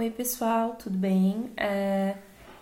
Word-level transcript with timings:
Oi, 0.00 0.08
pessoal, 0.08 0.76
tudo 0.76 0.96
bem? 0.96 1.50
É, 1.58 2.16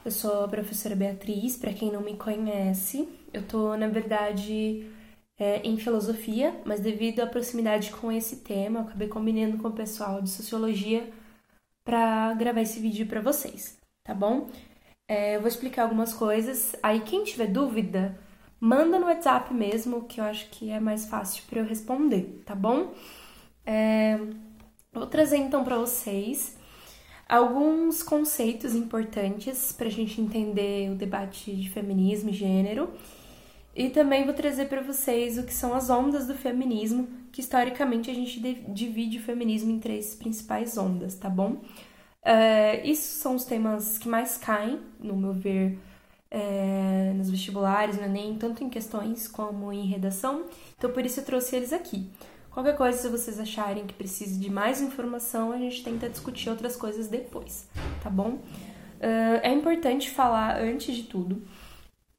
eu 0.05 0.11
sou 0.11 0.43
a 0.43 0.49
professora 0.49 0.97
Beatriz, 0.97 1.57
para 1.57 1.73
quem 1.73 1.93
não 1.93 2.01
me 2.01 2.17
conhece. 2.17 3.09
Eu 3.33 3.47
tô, 3.47 3.77
na 3.77 3.87
verdade, 3.87 4.91
é, 5.39 5.61
em 5.63 5.77
filosofia, 5.77 6.61
mas 6.65 6.81
devido 6.81 7.21
à 7.21 7.29
proximidade 7.29 7.93
com 7.93 8.11
esse 8.11 8.39
tema, 8.39 8.81
acabei 8.81 9.07
combinando 9.07 9.57
com 9.59 9.69
o 9.69 9.73
pessoal 9.73 10.21
de 10.21 10.31
sociologia 10.31 11.09
para 11.85 12.35
gravar 12.35 12.63
esse 12.63 12.81
vídeo 12.81 13.07
para 13.07 13.21
vocês, 13.21 13.79
tá 14.03 14.13
bom? 14.13 14.49
É, 15.07 15.37
eu 15.37 15.41
vou 15.41 15.47
explicar 15.47 15.85
algumas 15.85 16.13
coisas. 16.13 16.75
Aí, 16.83 16.99
quem 17.03 17.23
tiver 17.23 17.47
dúvida, 17.47 18.19
manda 18.59 18.99
no 18.99 19.07
WhatsApp 19.07 19.55
mesmo, 19.55 20.07
que 20.07 20.21
eu 20.21 20.25
acho 20.25 20.51
que 20.51 20.71
é 20.71 20.81
mais 20.81 21.07
fácil 21.07 21.45
para 21.49 21.61
eu 21.61 21.65
responder, 21.65 22.43
tá 22.45 22.57
bom? 22.57 22.93
É, 23.65 24.19
vou 24.93 25.07
trazer 25.07 25.37
então 25.37 25.63
para 25.63 25.79
vocês 25.79 26.58
alguns 27.29 28.03
conceitos 28.03 28.75
importantes 28.75 29.73
para 29.73 29.89
a 29.89 29.91
gente 29.91 30.21
entender 30.21 30.91
o 30.91 30.95
debate 30.95 31.55
de 31.55 31.69
feminismo 31.69 32.31
e 32.31 32.33
gênero. 32.33 32.91
E 33.75 33.91
também 33.91 34.25
vou 34.25 34.35
trazer 34.35 34.67
para 34.67 34.81
vocês 34.81 35.39
o 35.39 35.45
que 35.45 35.53
são 35.53 35.75
as 35.75 35.91
ondas 35.91 36.27
do 36.27 36.35
feminismo, 36.35 37.07
que 37.31 37.41
historicamente 37.41 38.11
a 38.11 38.15
gente 38.15 38.41
divide 38.69 39.19
o 39.19 39.23
feminismo 39.23 39.71
em 39.71 39.79
três 39.79 40.15
principais 40.15 40.77
ondas, 40.77 41.15
tá 41.15 41.29
bom? 41.29 41.61
Uh, 42.25 42.85
isso 42.85 43.21
são 43.21 43.37
os 43.37 43.45
temas 43.45 43.99
que 43.99 44.09
mais 44.09 44.37
caem, 44.37 44.81
no 44.99 45.17
meu 45.17 45.33
ver, 45.33 45.79
é, 46.31 47.13
nos 47.15 47.31
vestibulares, 47.31 47.97
no 47.97 48.05
Enem, 48.05 48.37
tanto 48.37 48.63
em 48.63 48.69
questões 48.69 49.29
como 49.29 49.73
em 49.73 49.87
redação. 49.87 50.45
Então, 50.77 50.91
por 50.91 51.05
isso 51.05 51.21
eu 51.21 51.25
trouxe 51.25 51.57
eles 51.57 51.73
aqui. 51.73 52.07
Qualquer 52.51 52.77
coisa, 52.77 52.99
se 52.99 53.09
vocês 53.09 53.39
acharem 53.39 53.87
que 53.87 53.95
precise 53.95 54.39
de 54.39 54.51
mais 54.51 54.81
informação, 54.81 55.53
a 55.53 55.59
gente 55.59 55.85
tenta 55.85 56.09
discutir 56.09 56.51
outras 56.51 56.77
coisas 56.77 57.09
depois, 57.09 57.69
tá 58.03 58.11
bom? 58.11 58.41
Uh, 58.99 59.39
é 59.43 59.53
importante 59.53 60.11
falar, 60.11 60.61
antes 60.61 60.97
de 60.97 61.05
tudo, 61.05 61.43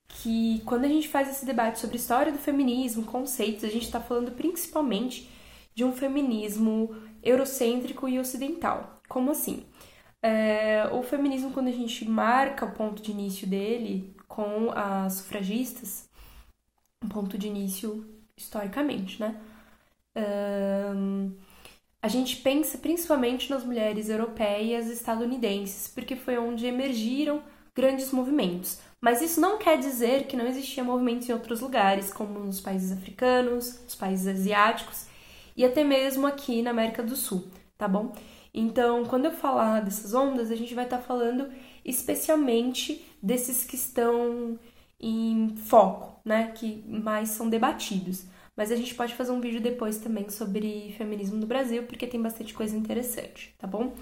que 0.07 0.61
quando 0.65 0.85
a 0.85 0.87
gente 0.87 1.07
faz 1.07 1.29
esse 1.29 1.45
debate 1.45 1.79
sobre 1.79 1.97
história 1.97 2.31
do 2.31 2.37
feminismo, 2.37 3.03
conceitos, 3.03 3.63
a 3.63 3.69
gente 3.69 3.85
está 3.85 3.99
falando 3.99 4.31
principalmente 4.31 5.29
de 5.73 5.83
um 5.83 5.91
feminismo 5.91 6.95
eurocêntrico 7.23 8.07
e 8.07 8.19
ocidental. 8.19 9.01
Como 9.07 9.31
assim? 9.31 9.65
É, 10.21 10.89
o 10.91 11.01
feminismo, 11.01 11.51
quando 11.51 11.67
a 11.67 11.71
gente 11.71 12.07
marca 12.07 12.65
o 12.65 12.71
ponto 12.71 13.01
de 13.01 13.11
início 13.11 13.47
dele 13.47 14.15
com 14.27 14.71
as 14.71 15.13
sufragistas, 15.13 16.09
um 17.03 17.07
ponto 17.07 17.37
de 17.37 17.47
início 17.47 18.05
historicamente, 18.35 19.19
né? 19.19 19.39
Um, 20.19 21.31
a 22.01 22.07
gente 22.07 22.37
pensa 22.37 22.77
principalmente 22.77 23.49
nas 23.49 23.63
mulheres 23.63 24.09
europeias 24.09 24.87
e 24.87 24.93
estadunidenses, 24.93 25.87
porque 25.87 26.15
foi 26.15 26.37
onde 26.37 26.65
emergiram 26.65 27.41
grandes 27.75 28.11
movimentos. 28.11 28.79
Mas 29.01 29.21
isso 29.21 29.39
não 29.39 29.57
quer 29.57 29.77
dizer 29.77 30.27
que 30.27 30.35
não 30.35 30.47
existia 30.47 30.83
movimentos 30.83 31.29
em 31.29 31.33
outros 31.33 31.61
lugares, 31.61 32.11
como 32.11 32.39
nos 32.39 32.59
países 32.59 32.91
africanos, 32.91 33.81
nos 33.83 33.95
países 33.95 34.27
asiáticos 34.27 35.07
e 35.55 35.65
até 35.65 35.83
mesmo 35.83 36.27
aqui 36.27 36.61
na 36.61 36.71
América 36.71 37.03
do 37.03 37.15
Sul, 37.15 37.47
tá 37.77 37.87
bom? 37.87 38.13
Então, 38.53 39.05
quando 39.05 39.25
eu 39.25 39.31
falar 39.31 39.81
dessas 39.81 40.13
ondas, 40.13 40.51
a 40.51 40.55
gente 40.55 40.73
vai 40.73 40.85
estar 40.85 40.97
tá 40.97 41.03
falando 41.03 41.49
especialmente 41.85 43.05
desses 43.21 43.63
que 43.63 43.75
estão 43.75 44.57
em 44.99 45.55
foco, 45.55 46.19
né, 46.25 46.51
que 46.55 46.83
mais 46.87 47.29
são 47.29 47.49
debatidos. 47.49 48.25
Mas 48.59 48.73
a 48.73 48.75
gente 48.75 48.93
pode 48.93 49.15
fazer 49.15 49.31
um 49.31 49.39
vídeo 49.39 49.61
depois 49.61 49.99
também 49.99 50.29
sobre 50.29 50.93
feminismo 50.97 51.37
no 51.37 51.47
Brasil, 51.47 51.83
porque 51.83 52.05
tem 52.05 52.21
bastante 52.21 52.53
coisa 52.53 52.75
interessante, 52.75 53.55
tá 53.57 53.65
bom? 53.65 53.93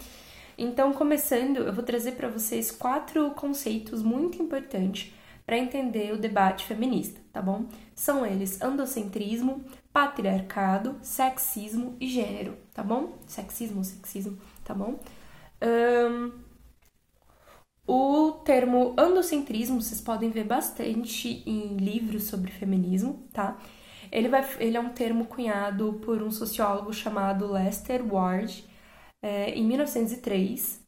Então, 0.57 0.93
começando, 0.93 1.57
eu 1.57 1.71
vou 1.71 1.83
trazer 1.83 2.13
para 2.13 2.27
vocês 2.27 2.71
quatro 2.71 3.29
conceitos 3.35 4.01
muito 4.01 4.41
importantes 4.41 5.13
para 5.45 5.59
entender 5.59 6.11
o 6.11 6.17
debate 6.17 6.65
feminista, 6.65 7.21
tá 7.31 7.39
bom? 7.39 7.67
São 7.93 8.25
eles 8.25 8.59
androcentrismo, 8.59 9.63
patriarcado, 9.93 10.95
sexismo 11.03 11.95
e 12.01 12.07
gênero, 12.07 12.57
tá 12.73 12.81
bom? 12.81 13.15
Sexismo, 13.27 13.83
sexismo, 13.83 14.39
tá 14.63 14.73
bom? 14.73 14.99
Um, 15.61 16.31
o 17.85 18.31
termo 18.43 18.95
androcentrismo 18.97 19.83
vocês 19.83 20.01
podem 20.01 20.31
ver 20.31 20.45
bastante 20.45 21.43
em 21.45 21.77
livros 21.77 22.23
sobre 22.23 22.49
feminismo, 22.49 23.23
tá? 23.31 23.55
Ele, 24.11 24.27
vai, 24.29 24.47
ele 24.59 24.77
é 24.77 24.79
um 24.79 24.89
termo 24.89 25.25
cunhado 25.25 25.99
por 26.03 26.21
um 26.21 26.31
sociólogo 26.31 26.93
chamado 26.93 27.51
Lester 27.51 28.01
Ward, 28.05 28.63
é, 29.21 29.51
em 29.51 29.63
1903 29.63 30.85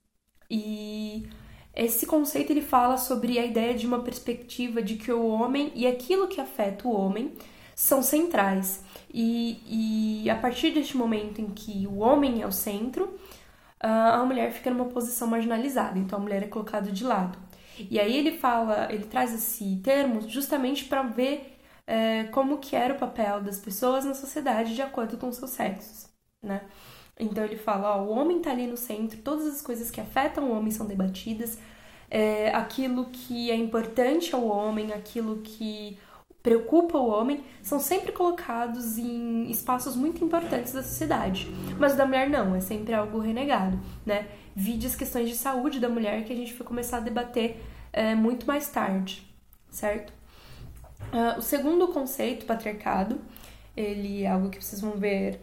e 0.49 1.27
esse 1.75 2.05
conceito 2.05 2.51
ele 2.51 2.61
fala 2.61 2.97
sobre 2.97 3.37
a 3.37 3.45
ideia 3.45 3.73
de 3.73 3.85
uma 3.85 3.99
perspectiva 3.99 4.81
de 4.81 4.95
que 4.95 5.11
o 5.11 5.27
homem 5.27 5.71
e 5.75 5.85
aquilo 5.85 6.27
que 6.27 6.41
afeta 6.41 6.87
o 6.87 6.91
homem 6.91 7.33
são 7.75 8.01
centrais. 8.01 8.83
E, 9.13 10.23
e 10.25 10.29
a 10.29 10.35
partir 10.35 10.71
deste 10.71 10.97
momento 10.97 11.39
em 11.39 11.49
que 11.49 11.87
o 11.87 11.99
homem 11.99 12.41
é 12.41 12.47
o 12.47 12.51
centro 12.51 13.17
a 13.79 14.25
mulher 14.25 14.51
fica 14.51 14.69
numa 14.69 14.85
posição 14.85 15.27
marginalizada. 15.27 15.97
Então 15.97 16.19
a 16.19 16.21
mulher 16.21 16.43
é 16.43 16.47
colocada 16.47 16.91
de 16.91 17.03
lado. 17.03 17.37
E 17.89 17.97
aí 17.97 18.17
ele 18.17 18.37
fala 18.37 18.91
ele 18.91 19.05
traz 19.05 19.33
esse 19.33 19.77
termo 19.77 20.27
justamente 20.27 20.85
para 20.85 21.03
ver 21.03 21.58
é, 21.89 22.23
como 22.25 22.59
que 22.59 22.75
era 22.75 22.93
o 22.93 22.99
papel 22.99 23.41
das 23.41 23.57
pessoas 23.57 24.05
na 24.05 24.13
sociedade 24.13 24.75
de 24.75 24.81
acordo 24.81 25.17
com 25.17 25.31
seus 25.31 25.51
sexos 25.51 26.07
né 26.41 26.61
então 27.19 27.43
ele 27.43 27.57
fala, 27.57 27.97
ó, 27.97 28.03
o 28.03 28.09
homem 28.09 28.37
está 28.37 28.51
ali 28.51 28.65
no 28.65 28.77
centro, 28.77 29.19
todas 29.19 29.45
as 29.45 29.61
coisas 29.61 29.91
que 29.91 29.99
afetam 29.99 30.45
o 30.45 30.57
homem 30.57 30.71
são 30.71 30.87
debatidas, 30.87 31.59
é, 32.09 32.49
aquilo 32.55 33.07
que 33.07 33.51
é 33.51 33.55
importante 33.55 34.33
ao 34.33 34.47
homem, 34.47 34.93
aquilo 34.93 35.41
que 35.41 35.99
preocupa 36.41 36.97
o 36.97 37.09
homem, 37.09 37.43
são 37.61 37.77
sempre 37.77 38.13
colocados 38.13 38.97
em 38.97 39.51
espaços 39.51 39.97
muito 39.97 40.23
importantes 40.23 40.71
da 40.71 40.81
sociedade. 40.81 41.51
Mas 41.77 41.93
o 41.93 41.97
da 41.97 42.05
mulher 42.05 42.29
não, 42.29 42.55
é 42.55 42.61
sempre 42.61 42.93
algo 42.93 43.19
renegado, 43.19 43.77
né? 44.05 44.29
Vide 44.55 44.87
as 44.87 44.95
questões 44.95 45.27
de 45.27 45.35
saúde 45.35 45.79
da 45.79 45.89
mulher 45.89 46.23
que 46.23 46.31
a 46.31 46.35
gente 46.35 46.53
vai 46.53 46.65
começar 46.65 46.97
a 46.97 47.01
debater 47.01 47.61
é, 47.91 48.15
muito 48.15 48.47
mais 48.47 48.69
tarde, 48.69 49.27
certo? 49.69 50.13
Uh, 51.11 51.39
o 51.39 51.41
segundo 51.41 51.87
conceito, 51.87 52.45
patriarcado, 52.45 53.19
ele 53.75 54.23
é 54.23 54.27
algo 54.27 54.49
que 54.49 54.63
vocês 54.63 54.81
vão 54.81 54.91
ver 54.91 55.39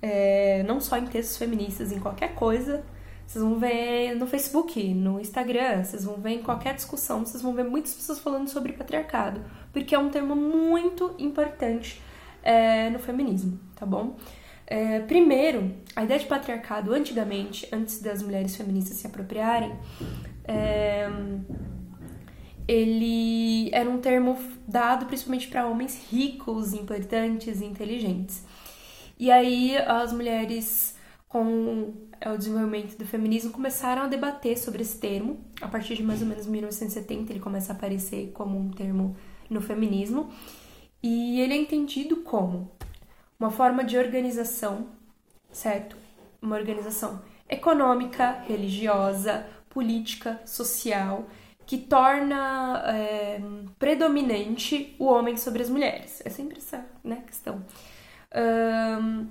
é, 0.00 0.62
não 0.64 0.80
só 0.80 0.96
em 0.96 1.06
textos 1.06 1.36
feministas, 1.36 1.92
em 1.92 1.98
qualquer 1.98 2.34
coisa. 2.34 2.84
Vocês 3.26 3.44
vão 3.44 3.58
ver 3.58 4.14
no 4.14 4.26
Facebook, 4.26 4.94
no 4.94 5.20
Instagram, 5.20 5.84
vocês 5.84 6.04
vão 6.04 6.16
ver 6.16 6.30
em 6.30 6.42
qualquer 6.42 6.74
discussão, 6.74 7.26
vocês 7.26 7.42
vão 7.42 7.52
ver 7.52 7.64
muitas 7.64 7.92
pessoas 7.92 8.18
falando 8.18 8.48
sobre 8.48 8.72
patriarcado, 8.72 9.44
porque 9.70 9.94
é 9.94 9.98
um 9.98 10.08
termo 10.08 10.34
muito 10.34 11.14
importante 11.18 12.00
é, 12.42 12.88
no 12.88 12.98
feminismo, 12.98 13.60
tá 13.76 13.84
bom? 13.84 14.16
É, 14.66 15.00
primeiro, 15.00 15.74
a 15.94 16.04
ideia 16.04 16.18
de 16.18 16.24
patriarcado, 16.26 16.94
antigamente, 16.94 17.68
antes 17.70 18.00
das 18.00 18.22
mulheres 18.22 18.56
feministas 18.56 18.96
se 18.96 19.06
apropriarem, 19.06 19.76
é, 20.44 21.10
ele 22.68 23.70
era 23.72 23.88
um 23.88 23.98
termo 23.98 24.38
dado 24.66 25.06
principalmente 25.06 25.48
para 25.48 25.66
homens 25.66 26.06
ricos, 26.10 26.74
importantes 26.74 27.62
e 27.62 27.64
inteligentes. 27.64 28.44
E 29.18 29.30
aí 29.30 29.76
as 29.78 30.12
mulheres 30.12 30.94
com 31.28 31.92
é, 32.20 32.30
o 32.30 32.38
desenvolvimento 32.38 32.96
do 32.96 33.06
feminismo 33.06 33.50
começaram 33.50 34.02
a 34.02 34.06
debater 34.06 34.58
sobre 34.58 34.82
esse 34.82 34.98
termo. 34.98 35.40
A 35.60 35.68
partir 35.68 35.96
de 35.96 36.02
mais 36.02 36.20
ou 36.20 36.28
menos 36.28 36.46
1970 36.46 37.32
ele 37.32 37.40
começa 37.40 37.72
a 37.72 37.76
aparecer 37.76 38.32
como 38.32 38.58
um 38.58 38.70
termo 38.70 39.16
no 39.48 39.60
feminismo. 39.60 40.30
E 41.02 41.40
ele 41.40 41.54
é 41.54 41.56
entendido 41.56 42.18
como 42.18 42.70
uma 43.38 43.50
forma 43.50 43.84
de 43.84 43.96
organização, 43.96 44.88
certo? 45.50 45.96
Uma 46.40 46.56
organização 46.56 47.22
econômica, 47.48 48.42
religiosa, 48.46 49.46
política, 49.70 50.40
social, 50.44 51.26
que 51.68 51.76
torna 51.76 52.82
é, 52.86 53.42
predominante 53.78 54.96
o 54.98 55.04
homem 55.04 55.36
sobre 55.36 55.62
as 55.62 55.68
mulheres. 55.68 56.22
É 56.24 56.30
sempre 56.30 56.56
essa 56.56 56.82
né, 57.04 57.22
questão. 57.26 57.62
Um, 58.34 59.26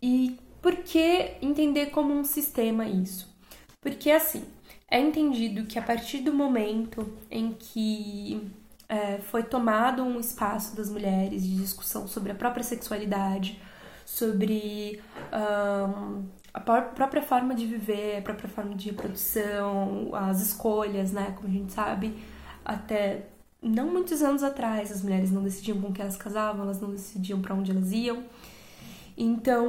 e 0.00 0.38
por 0.62 0.76
que 0.76 1.32
entender 1.42 1.86
como 1.86 2.14
um 2.14 2.22
sistema 2.22 2.86
isso? 2.86 3.36
Porque 3.80 4.12
assim, 4.12 4.44
é 4.88 5.00
entendido 5.00 5.66
que 5.66 5.76
a 5.76 5.82
partir 5.82 6.18
do 6.18 6.32
momento 6.32 7.18
em 7.28 7.52
que 7.52 8.48
é, 8.88 9.18
foi 9.18 9.42
tomado 9.42 10.04
um 10.04 10.20
espaço 10.20 10.76
das 10.76 10.88
mulheres 10.88 11.42
de 11.42 11.56
discussão 11.56 12.06
sobre 12.06 12.30
a 12.30 12.34
própria 12.36 12.62
sexualidade, 12.62 13.60
sobre 14.06 15.02
um, 15.32 16.28
a 16.54 16.60
própria 16.60 17.20
forma 17.20 17.52
de 17.52 17.66
viver, 17.66 18.18
a 18.18 18.22
própria 18.22 18.48
forma 18.48 18.76
de 18.76 18.90
reprodução, 18.90 20.14
as 20.14 20.40
escolhas, 20.40 21.10
né? 21.10 21.34
Como 21.36 21.48
a 21.48 21.50
gente 21.50 21.72
sabe, 21.72 22.16
até 22.64 23.26
não 23.60 23.90
muitos 23.90 24.22
anos 24.22 24.42
atrás 24.44 24.92
as 24.92 25.02
mulheres 25.02 25.32
não 25.32 25.42
decidiam 25.42 25.80
com 25.80 25.92
quem 25.92 26.02
elas 26.02 26.16
casavam, 26.16 26.62
elas 26.62 26.80
não 26.80 26.90
decidiam 26.90 27.42
para 27.42 27.54
onde 27.54 27.72
elas 27.72 27.90
iam. 27.90 28.22
Então, 29.16 29.66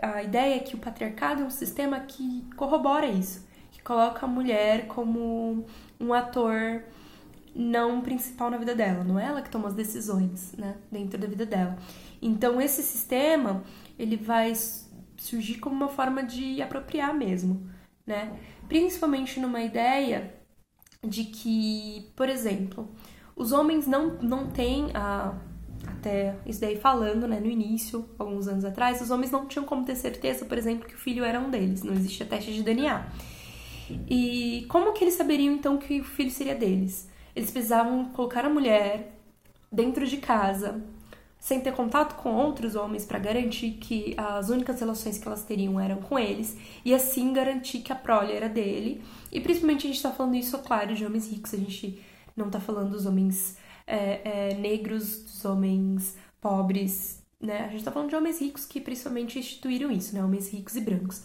a, 0.00 0.14
a 0.14 0.22
ideia 0.22 0.56
é 0.56 0.58
que 0.60 0.74
o 0.74 0.78
patriarcado 0.78 1.42
é 1.42 1.44
um 1.44 1.50
sistema 1.50 2.00
que 2.00 2.42
corrobora 2.56 3.06
isso, 3.06 3.46
que 3.70 3.82
coloca 3.82 4.24
a 4.24 4.28
mulher 4.28 4.86
como 4.86 5.66
um 6.00 6.12
ator 6.14 6.82
não 7.54 8.00
principal 8.00 8.50
na 8.50 8.56
vida 8.56 8.74
dela, 8.74 9.04
não 9.04 9.18
é 9.18 9.26
ela 9.26 9.42
que 9.42 9.50
toma 9.50 9.68
as 9.68 9.74
decisões, 9.74 10.54
né, 10.56 10.74
dentro 10.90 11.18
da 11.18 11.26
vida 11.26 11.44
dela. 11.44 11.76
Então, 12.20 12.60
esse 12.60 12.82
sistema, 12.82 13.62
ele 13.98 14.16
vai 14.16 14.54
surgir 15.22 15.58
como 15.58 15.74
uma 15.74 15.88
forma 15.88 16.22
de 16.22 16.60
apropriar 16.60 17.14
mesmo, 17.14 17.68
né? 18.06 18.38
Principalmente 18.68 19.38
numa 19.40 19.62
ideia 19.62 20.34
de 21.06 21.24
que, 21.24 22.10
por 22.16 22.28
exemplo, 22.28 22.88
os 23.36 23.52
homens 23.52 23.86
não, 23.86 24.18
não 24.20 24.50
têm 24.50 24.90
a 24.94 25.34
até 25.84 26.36
isso 26.46 26.60
daí 26.60 26.76
falando, 26.76 27.26
né, 27.26 27.40
no 27.40 27.46
início, 27.46 28.08
alguns 28.16 28.46
anos 28.46 28.64
atrás, 28.64 29.00
os 29.00 29.10
homens 29.10 29.32
não 29.32 29.46
tinham 29.46 29.64
como 29.64 29.84
ter 29.84 29.96
certeza, 29.96 30.44
por 30.44 30.56
exemplo, 30.56 30.86
que 30.86 30.94
o 30.94 30.98
filho 30.98 31.24
era 31.24 31.40
um 31.40 31.50
deles, 31.50 31.82
não 31.82 31.92
existia 31.92 32.24
teste 32.24 32.52
de 32.52 32.62
DNA. 32.62 33.04
E 34.08 34.64
como 34.68 34.92
que 34.92 35.02
eles 35.02 35.14
saberiam 35.14 35.54
então 35.54 35.78
que 35.78 36.00
o 36.00 36.04
filho 36.04 36.30
seria 36.30 36.54
deles? 36.54 37.08
Eles 37.34 37.50
precisavam 37.50 38.06
colocar 38.06 38.44
a 38.44 38.48
mulher 38.48 39.18
dentro 39.70 40.06
de 40.06 40.18
casa, 40.18 40.82
sem 41.42 41.60
ter 41.60 41.72
contato 41.72 42.14
com 42.22 42.36
outros 42.36 42.76
homens 42.76 43.04
para 43.04 43.18
garantir 43.18 43.72
que 43.72 44.14
as 44.16 44.48
únicas 44.48 44.78
relações 44.78 45.18
que 45.18 45.26
elas 45.26 45.42
teriam 45.42 45.80
eram 45.80 45.96
com 45.96 46.16
eles 46.16 46.56
e 46.84 46.94
assim 46.94 47.32
garantir 47.32 47.80
que 47.80 47.92
a 47.92 47.96
prole 47.96 48.32
era 48.32 48.48
dele. 48.48 49.02
E 49.32 49.40
principalmente 49.40 49.78
a 49.78 49.88
gente 49.88 49.96
está 49.96 50.12
falando 50.12 50.36
isso, 50.36 50.56
claro, 50.58 50.94
de 50.94 51.04
homens 51.04 51.28
ricos, 51.28 51.52
a 51.52 51.56
gente 51.56 52.00
não 52.36 52.46
está 52.46 52.60
falando 52.60 52.90
dos 52.90 53.06
homens 53.06 53.58
é, 53.84 54.50
é, 54.50 54.54
negros, 54.54 55.24
dos 55.24 55.44
homens 55.44 56.16
pobres, 56.40 57.20
né? 57.40 57.64
A 57.64 57.68
gente 57.70 57.78
está 57.78 57.90
falando 57.90 58.10
de 58.10 58.14
homens 58.14 58.40
ricos 58.40 58.64
que 58.64 58.80
principalmente 58.80 59.36
instituíram 59.36 59.90
isso, 59.90 60.14
né? 60.14 60.24
Homens 60.24 60.48
ricos 60.48 60.76
e 60.76 60.80
brancos. 60.80 61.24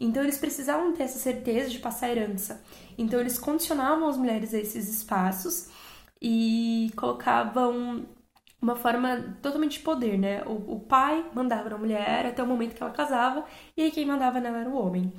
Então 0.00 0.24
eles 0.24 0.38
precisavam 0.38 0.92
ter 0.92 1.04
essa 1.04 1.20
certeza 1.20 1.70
de 1.70 1.78
passar 1.78 2.10
herança. 2.10 2.60
Então 2.98 3.20
eles 3.20 3.38
condicionavam 3.38 4.08
as 4.08 4.16
mulheres 4.16 4.52
a 4.54 4.58
esses 4.58 4.88
espaços 4.88 5.68
e 6.20 6.90
colocavam 6.96 8.04
uma 8.62 8.76
forma 8.76 9.36
totalmente 9.42 9.78
de 9.78 9.80
poder, 9.80 10.16
né? 10.16 10.42
O, 10.46 10.76
o 10.76 10.80
pai 10.80 11.28
mandava 11.34 11.68
na 11.68 11.76
mulher 11.76 12.26
até 12.26 12.42
o 12.42 12.46
momento 12.46 12.74
que 12.76 12.82
ela 12.82 12.92
casava, 12.92 13.44
e 13.76 13.82
aí 13.82 13.90
quem 13.90 14.06
mandava 14.06 14.40
nela 14.40 14.58
era 14.60 14.70
o 14.70 14.76
homem, 14.76 15.12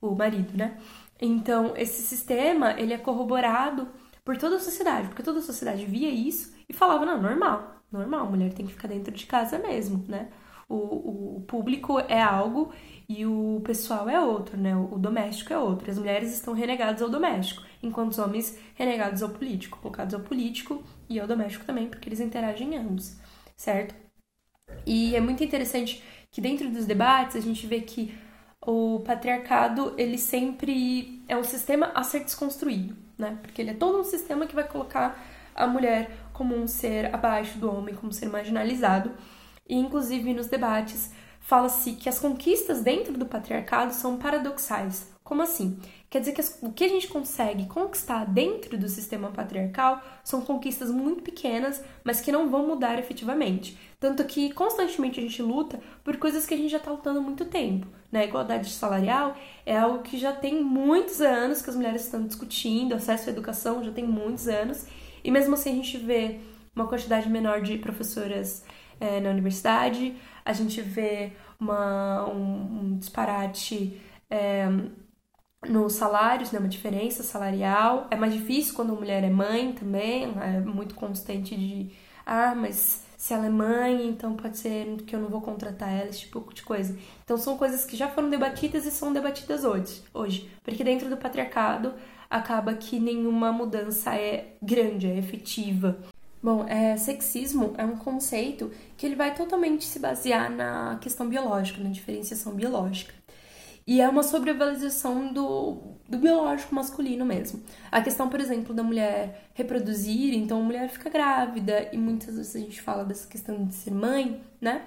o 0.00 0.14
marido, 0.14 0.56
né? 0.56 0.76
Então, 1.20 1.74
esse 1.76 2.02
sistema, 2.02 2.72
ele 2.72 2.92
é 2.92 2.98
corroborado 2.98 3.88
por 4.24 4.36
toda 4.36 4.56
a 4.56 4.60
sociedade, 4.60 5.08
porque 5.08 5.22
toda 5.22 5.38
a 5.38 5.42
sociedade 5.42 5.86
via 5.86 6.10
isso 6.10 6.54
e 6.68 6.72
falava, 6.72 7.06
não, 7.06 7.22
normal, 7.22 7.82
normal, 7.90 8.26
mulher 8.28 8.52
tem 8.52 8.66
que 8.66 8.72
ficar 8.72 8.88
dentro 8.88 9.12
de 9.14 9.26
casa 9.26 9.58
mesmo, 9.58 10.04
né? 10.08 10.28
O, 10.74 11.36
o 11.36 11.40
público 11.42 11.98
é 12.00 12.20
algo 12.20 12.72
e 13.08 13.26
o 13.26 13.60
pessoal 13.64 14.08
é 14.08 14.18
outro, 14.20 14.56
né? 14.56 14.74
O, 14.74 14.98
doméstico 14.98 15.52
é 15.52 15.58
outro. 15.58 15.90
As 15.90 15.98
mulheres 15.98 16.32
estão 16.32 16.54
renegadas 16.54 17.02
ao 17.02 17.10
doméstico, 17.10 17.62
enquanto 17.82 18.12
os 18.12 18.18
homens 18.18 18.58
renegados 18.74 19.22
ao 19.22 19.28
político, 19.28 19.78
colocados 19.78 20.14
ao 20.14 20.20
político 20.20 20.82
e 21.08 21.20
ao 21.20 21.26
doméstico 21.26 21.64
também, 21.64 21.88
porque 21.88 22.08
eles 22.08 22.20
interagem 22.20 22.76
ambos, 22.76 23.16
certo? 23.56 23.94
E 24.86 25.14
é 25.14 25.20
muito 25.20 25.44
interessante 25.44 26.02
que 26.30 26.40
dentro 26.40 26.70
dos 26.70 26.86
debates 26.86 27.36
a 27.36 27.40
gente 27.40 27.66
vê 27.66 27.80
que 27.80 28.14
o 28.64 29.00
patriarcado 29.00 29.92
ele 29.98 30.16
sempre 30.16 31.22
é 31.28 31.36
um 31.36 31.44
sistema 31.44 31.90
a 31.94 32.02
ser 32.02 32.24
desconstruído, 32.24 32.96
né? 33.18 33.38
Porque 33.42 33.60
ele 33.60 33.70
é 33.70 33.74
todo 33.74 33.98
um 34.00 34.04
sistema 34.04 34.46
que 34.46 34.54
vai 34.54 34.66
colocar 34.66 35.22
a 35.54 35.66
mulher 35.66 36.10
como 36.32 36.56
um 36.56 36.66
ser 36.66 37.14
abaixo 37.14 37.58
do 37.58 37.70
homem, 37.70 37.94
como 37.94 38.08
um 38.08 38.12
ser 38.12 38.28
marginalizado. 38.28 39.10
E 39.72 39.74
inclusive 39.74 40.34
nos 40.34 40.48
debates 40.48 41.10
fala-se 41.40 41.92
que 41.92 42.06
as 42.06 42.18
conquistas 42.18 42.82
dentro 42.82 43.14
do 43.14 43.24
patriarcado 43.24 43.94
são 43.94 44.18
paradoxais. 44.18 45.10
Como 45.24 45.40
assim? 45.40 45.78
Quer 46.10 46.18
dizer 46.18 46.32
que 46.32 46.42
as, 46.42 46.58
o 46.60 46.70
que 46.70 46.84
a 46.84 46.88
gente 46.88 47.08
consegue 47.08 47.64
conquistar 47.64 48.26
dentro 48.26 48.76
do 48.76 48.86
sistema 48.86 49.30
patriarcal 49.30 50.02
são 50.22 50.42
conquistas 50.42 50.90
muito 50.90 51.22
pequenas, 51.22 51.82
mas 52.04 52.20
que 52.20 52.30
não 52.30 52.50
vão 52.50 52.66
mudar 52.66 52.98
efetivamente. 52.98 53.78
Tanto 53.98 54.22
que 54.24 54.52
constantemente 54.52 55.18
a 55.18 55.22
gente 55.22 55.40
luta 55.40 55.80
por 56.04 56.18
coisas 56.18 56.44
que 56.44 56.52
a 56.52 56.56
gente 56.58 56.70
já 56.70 56.76
está 56.76 56.90
lutando 56.90 57.20
há 57.20 57.22
muito 57.22 57.46
tempo. 57.46 57.86
Né? 58.10 58.20
A 58.20 58.24
igualdade 58.26 58.68
salarial 58.68 59.34
é 59.64 59.74
algo 59.74 60.02
que 60.02 60.18
já 60.18 60.34
tem 60.34 60.62
muitos 60.62 61.22
anos 61.22 61.62
que 61.62 61.70
as 61.70 61.76
mulheres 61.76 62.04
estão 62.04 62.26
discutindo, 62.26 62.94
acesso 62.94 63.30
à 63.30 63.32
educação 63.32 63.82
já 63.82 63.90
tem 63.90 64.04
muitos 64.04 64.48
anos, 64.48 64.84
e 65.24 65.30
mesmo 65.30 65.54
assim 65.54 65.70
a 65.70 65.76
gente 65.76 65.96
vê 65.96 66.40
uma 66.76 66.86
quantidade 66.86 67.30
menor 67.30 67.62
de 67.62 67.78
professoras 67.78 68.64
é, 69.02 69.20
na 69.20 69.30
universidade, 69.30 70.14
a 70.44 70.52
gente 70.52 70.80
vê 70.80 71.32
uma, 71.58 72.24
um, 72.28 72.92
um 72.92 72.98
disparate 72.98 74.00
é, 74.30 74.68
nos 75.68 75.94
salários, 75.94 76.52
né, 76.52 76.60
uma 76.60 76.68
diferença 76.68 77.24
salarial. 77.24 78.06
É 78.12 78.16
mais 78.16 78.32
difícil 78.32 78.74
quando 78.74 78.92
a 78.92 78.94
mulher 78.96 79.24
é 79.24 79.30
mãe 79.30 79.72
também, 79.72 80.32
é 80.40 80.60
muito 80.60 80.94
constante 80.94 81.56
de 81.56 81.90
ah, 82.24 82.54
mas 82.54 83.04
se 83.16 83.34
ela 83.34 83.46
é 83.46 83.50
mãe, 83.50 84.08
então 84.08 84.36
pode 84.36 84.56
ser 84.56 84.96
que 85.04 85.16
eu 85.16 85.20
não 85.20 85.28
vou 85.28 85.40
contratar 85.40 85.88
ela, 85.92 86.08
esse 86.08 86.20
tipo 86.20 86.54
de 86.54 86.62
coisa. 86.62 86.96
Então 87.24 87.36
são 87.36 87.58
coisas 87.58 87.84
que 87.84 87.96
já 87.96 88.08
foram 88.08 88.30
debatidas 88.30 88.86
e 88.86 88.90
são 88.92 89.12
debatidas 89.12 89.64
hoje, 89.64 90.02
hoje. 90.14 90.48
Porque 90.62 90.84
dentro 90.84 91.08
do 91.08 91.16
patriarcado 91.16 91.92
acaba 92.30 92.74
que 92.74 93.00
nenhuma 93.00 93.52
mudança 93.52 94.14
é 94.14 94.54
grande, 94.62 95.08
é 95.08 95.18
efetiva. 95.18 95.98
Bom, 96.42 96.66
é, 96.66 96.96
sexismo 96.96 97.72
é 97.78 97.84
um 97.84 97.96
conceito 97.96 98.70
que 98.96 99.06
ele 99.06 99.14
vai 99.14 99.32
totalmente 99.32 99.84
se 99.84 100.00
basear 100.00 100.50
na 100.50 100.98
questão 101.00 101.28
biológica, 101.28 101.80
na 101.80 101.90
diferenciação 101.90 102.52
biológica. 102.52 103.14
E 103.86 104.00
é 104.00 104.08
uma 104.08 104.22
sobrevalorização 104.24 105.32
do, 105.32 105.96
do 106.08 106.18
biológico 106.18 106.74
masculino 106.74 107.24
mesmo. 107.24 107.62
A 107.90 108.00
questão, 108.00 108.28
por 108.28 108.40
exemplo, 108.40 108.74
da 108.74 108.82
mulher 108.82 109.50
reproduzir, 109.54 110.34
então 110.34 110.60
a 110.60 110.64
mulher 110.64 110.88
fica 110.88 111.10
grávida, 111.10 111.88
e 111.92 111.96
muitas 111.96 112.36
vezes 112.36 112.56
a 112.56 112.58
gente 112.58 112.80
fala 112.80 113.04
dessa 113.04 113.26
questão 113.28 113.64
de 113.64 113.74
ser 113.74 113.92
mãe, 113.92 114.40
né? 114.60 114.82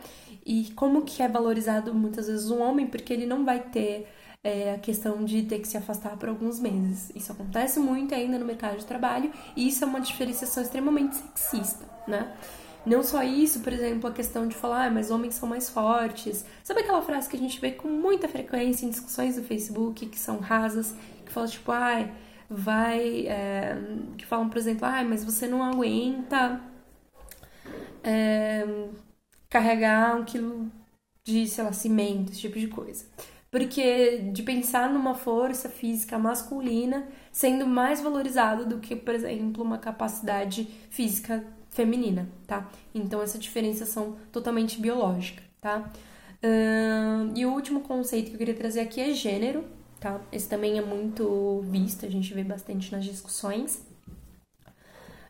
E 0.46 0.72
como 0.75 1.04
que 1.04 1.22
é 1.22 1.28
valorizado 1.28 1.94
muitas 1.94 2.28
vezes 2.28 2.50
um 2.50 2.62
homem, 2.62 2.88
porque 2.88 3.13
ele 3.13 3.25
não 3.25 3.46
vai 3.46 3.60
ter 3.60 4.07
é, 4.45 4.75
a 4.75 4.77
questão 4.77 5.25
de 5.25 5.42
ter 5.42 5.57
que 5.57 5.68
se 5.68 5.75
afastar 5.75 6.15
por 6.18 6.30
alguns 6.30 6.59
meses. 6.59 7.12
Isso 7.15 7.31
acontece 7.31 7.80
muito 7.80 8.13
ainda 8.13 8.38
no 8.38 8.45
mercado 8.45 8.77
de 8.77 8.86
trabalho 8.86 9.33
e 9.56 9.68
isso 9.68 9.83
é 9.83 9.88
uma 9.88 10.00
diferenciação 10.00 10.62
extremamente 10.62 11.15
sexista, 11.15 11.83
né? 12.07 12.31
Não 12.86 13.01
só 13.01 13.24
isso, 13.24 13.62
por 13.62 13.74
exemplo, 13.74 14.07
a 14.07 14.13
questão 14.13 14.47
de 14.47 14.53
falar, 14.53 14.86
ah, 14.86 14.92
mas 14.92 15.09
homens 15.09 15.33
são 15.33 15.50
mais 15.50 15.68
fortes. 15.68 16.45
Sabe 16.63 16.81
aquela 16.81 17.01
frase 17.01 17.27
que 17.27 17.36
a 17.36 17.39
gente 17.39 17.59
vê 17.59 17.71
com 17.71 17.88
muita 17.88 18.30
frequência 18.30 18.86
em 18.86 18.92
discussões 18.92 19.36
do 19.36 19.42
Facebook, 19.42 20.06
que 20.06 20.19
são 20.19 20.38
rasas, 20.38 20.95
que 21.25 21.31
falam 21.31 21.49
tipo, 21.49 21.71
ai, 21.71 22.04
ah, 22.04 22.16
vai. 22.47 23.25
É, 23.28 23.75
que 24.16 24.28
falam, 24.28 24.47
por 24.47 24.59
exemplo, 24.59 24.85
ai, 24.85 25.04
ah, 25.04 25.07
mas 25.07 25.25
você 25.25 25.47
não 25.47 25.64
aguenta 25.64 26.61
é, 28.04 28.64
carregar 29.49 30.16
um 30.16 30.23
quilo 30.23 30.71
de, 31.23 31.47
sei 31.47 31.64
lá, 31.64 31.73
cimento, 31.73 32.31
esse 32.31 32.42
tipo 32.42 32.59
de 32.59 32.68
coisa 32.68 33.06
porque 33.56 34.18
de 34.33 34.44
pensar 34.44 34.90
numa 34.92 35.16
força 35.16 35.69
física 35.69 36.19
masculina 36.19 37.07
sendo 37.31 37.66
mais 37.66 38.02
valorizado 38.02 38.66
do 38.66 38.80
que, 38.80 38.97
por 38.97 39.16
exemplo, 39.16 39.64
uma 39.64 39.78
capacidade 39.78 40.68
física 40.90 41.42
feminina, 41.69 42.28
tá? 42.45 42.69
Então 42.94 43.21
essa 43.21 43.40
diferenciação 43.40 44.18
totalmente 44.30 44.78
biológica, 44.81 45.42
tá? 45.62 45.90
Uh, 46.44 47.31
e 47.33 47.45
o 47.45 47.54
último 47.54 47.80
conceito 47.80 48.28
que 48.28 48.33
eu 48.33 48.40
queria 48.40 48.56
trazer 48.56 48.81
aqui 48.81 49.00
é 49.00 49.14
gênero, 49.14 49.64
tá? 50.02 50.19
Esse 50.33 50.50
também 50.50 50.78
é 50.78 50.81
muito 50.81 51.64
visto, 51.69 52.06
a 52.06 52.09
gente 52.09 52.33
vê 52.33 52.44
bastante 52.44 52.92
nas 52.92 53.06
discussões. 53.06 53.81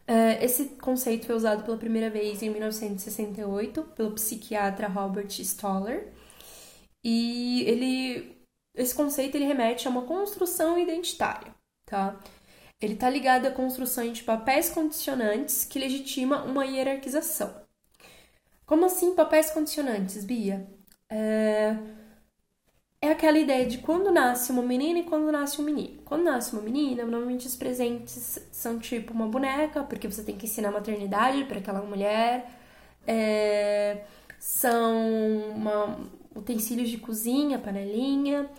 Uh, 0.09 0.41
esse 0.41 0.65
conceito 0.81 1.27
foi 1.27 1.35
usado 1.35 1.63
pela 1.63 1.77
primeira 1.77 2.09
vez 2.09 2.41
em 2.41 2.49
1968 2.49 3.83
pelo 3.95 4.13
psiquiatra 4.13 4.87
Robert 4.87 5.29
Stoller 5.29 6.14
e 7.05 7.61
ele 7.67 8.35
esse 8.73 8.93
conceito 8.93 9.35
ele 9.35 9.45
remete 9.45 9.87
a 9.87 9.91
uma 9.91 10.01
construção 10.01 10.77
identitária, 10.77 11.53
tá? 11.85 12.19
Ele 12.81 12.95
está 12.95 13.09
ligado 13.09 13.45
à 13.45 13.51
construção 13.51 14.11
de 14.11 14.23
papéis 14.23 14.69
condicionantes 14.69 15.63
que 15.63 15.79
legitima 15.79 16.43
uma 16.43 16.65
hierarquização. 16.65 17.55
Como 18.65 18.85
assim 18.85 19.15
papéis 19.15 19.51
condicionantes, 19.51 20.25
Bia? 20.25 20.67
É... 21.09 21.77
é 23.01 23.09
aquela 23.11 23.37
ideia 23.39 23.65
de 23.65 23.77
quando 23.77 24.11
nasce 24.11 24.51
uma 24.51 24.63
menina 24.63 24.99
e 24.99 25.03
quando 25.03 25.31
nasce 25.31 25.61
um 25.61 25.63
menino. 25.63 26.01
Quando 26.03 26.23
nasce 26.23 26.53
uma 26.53 26.61
menina, 26.61 27.05
normalmente 27.05 27.47
os 27.47 27.55
presentes 27.55 28.39
são 28.51 28.79
tipo 28.79 29.13
uma 29.13 29.27
boneca, 29.27 29.83
porque 29.83 30.07
você 30.09 30.23
tem 30.23 30.37
que 30.37 30.45
ensinar 30.47 30.71
maternidade 30.71 31.45
para 31.45 31.59
aquela 31.59 31.81
mulher. 31.81 32.49
É... 33.07 34.03
São 34.39 34.95
uma, 35.55 35.97
utensílios 36.35 36.89
de 36.89 36.97
cozinha, 36.97 37.57
panelinha, 37.57 38.49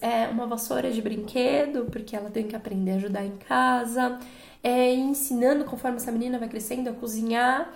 é, 0.00 0.28
uma 0.28 0.46
vassoura 0.46 0.90
de 0.90 1.00
brinquedo, 1.00 1.86
porque 1.90 2.16
ela 2.16 2.30
tem 2.30 2.46
que 2.46 2.56
aprender 2.56 2.92
a 2.92 2.96
ajudar 2.96 3.24
em 3.24 3.36
casa, 3.36 4.18
é, 4.62 4.94
ensinando 4.94 5.64
conforme 5.64 5.98
essa 5.98 6.10
menina 6.10 6.38
vai 6.38 6.48
crescendo 6.48 6.90
a 6.90 6.92
cozinhar, 6.92 7.72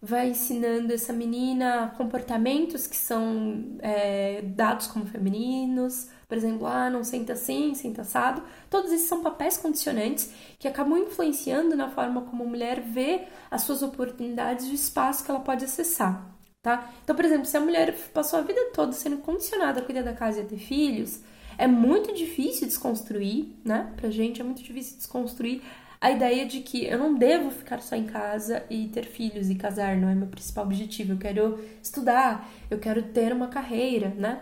vai 0.00 0.30
ensinando 0.30 0.92
essa 0.92 1.12
menina 1.12 1.94
comportamentos 1.96 2.86
que 2.86 2.96
são 2.96 3.76
é, 3.80 4.42
dados 4.42 4.86
como 4.86 5.06
femininos, 5.06 6.08
por 6.28 6.36
exemplo, 6.36 6.66
ah, 6.66 6.90
não 6.90 7.04
senta 7.04 7.34
assim, 7.34 7.74
senta 7.74 8.02
assado. 8.02 8.42
Todos 8.68 8.90
esses 8.90 9.08
são 9.08 9.22
papéis 9.22 9.56
condicionantes 9.56 10.30
que 10.58 10.66
acabam 10.66 10.98
influenciando 10.98 11.76
na 11.76 11.88
forma 11.88 12.22
como 12.22 12.42
a 12.42 12.46
mulher 12.46 12.80
vê 12.80 13.26
as 13.50 13.62
suas 13.62 13.82
oportunidades 13.82 14.66
e 14.66 14.70
o 14.70 14.74
espaço 14.74 15.24
que 15.24 15.30
ela 15.30 15.40
pode 15.40 15.64
acessar, 15.64 16.35
tá? 16.66 16.92
Então, 17.04 17.14
por 17.14 17.24
exemplo, 17.24 17.46
se 17.46 17.56
a 17.56 17.60
mulher 17.60 17.94
passou 18.12 18.40
a 18.40 18.42
vida 18.42 18.60
toda 18.74 18.90
sendo 18.90 19.18
condicionada 19.18 19.78
a 19.78 19.84
cuidar 19.84 20.02
da 20.02 20.12
casa 20.12 20.40
e 20.40 20.42
a 20.42 20.44
ter 20.44 20.58
filhos, 20.58 21.20
é 21.56 21.68
muito 21.68 22.12
difícil 22.12 22.66
desconstruir, 22.66 23.54
né? 23.64 23.92
Pra 23.94 24.10
gente 24.10 24.40
é 24.40 24.44
muito 24.44 24.64
difícil 24.64 24.96
desconstruir 24.96 25.62
a 26.00 26.10
ideia 26.10 26.44
de 26.44 26.62
que 26.62 26.84
eu 26.84 26.98
não 26.98 27.14
devo 27.14 27.52
ficar 27.52 27.80
só 27.80 27.94
em 27.94 28.04
casa 28.04 28.64
e 28.68 28.88
ter 28.88 29.04
filhos 29.04 29.48
e 29.48 29.54
casar, 29.54 29.96
não 29.96 30.08
é 30.08 30.14
meu 30.16 30.26
principal 30.26 30.64
objetivo. 30.64 31.12
Eu 31.12 31.18
quero 31.18 31.60
estudar, 31.80 32.50
eu 32.68 32.80
quero 32.80 33.00
ter 33.00 33.32
uma 33.32 33.46
carreira, 33.46 34.08
né? 34.08 34.40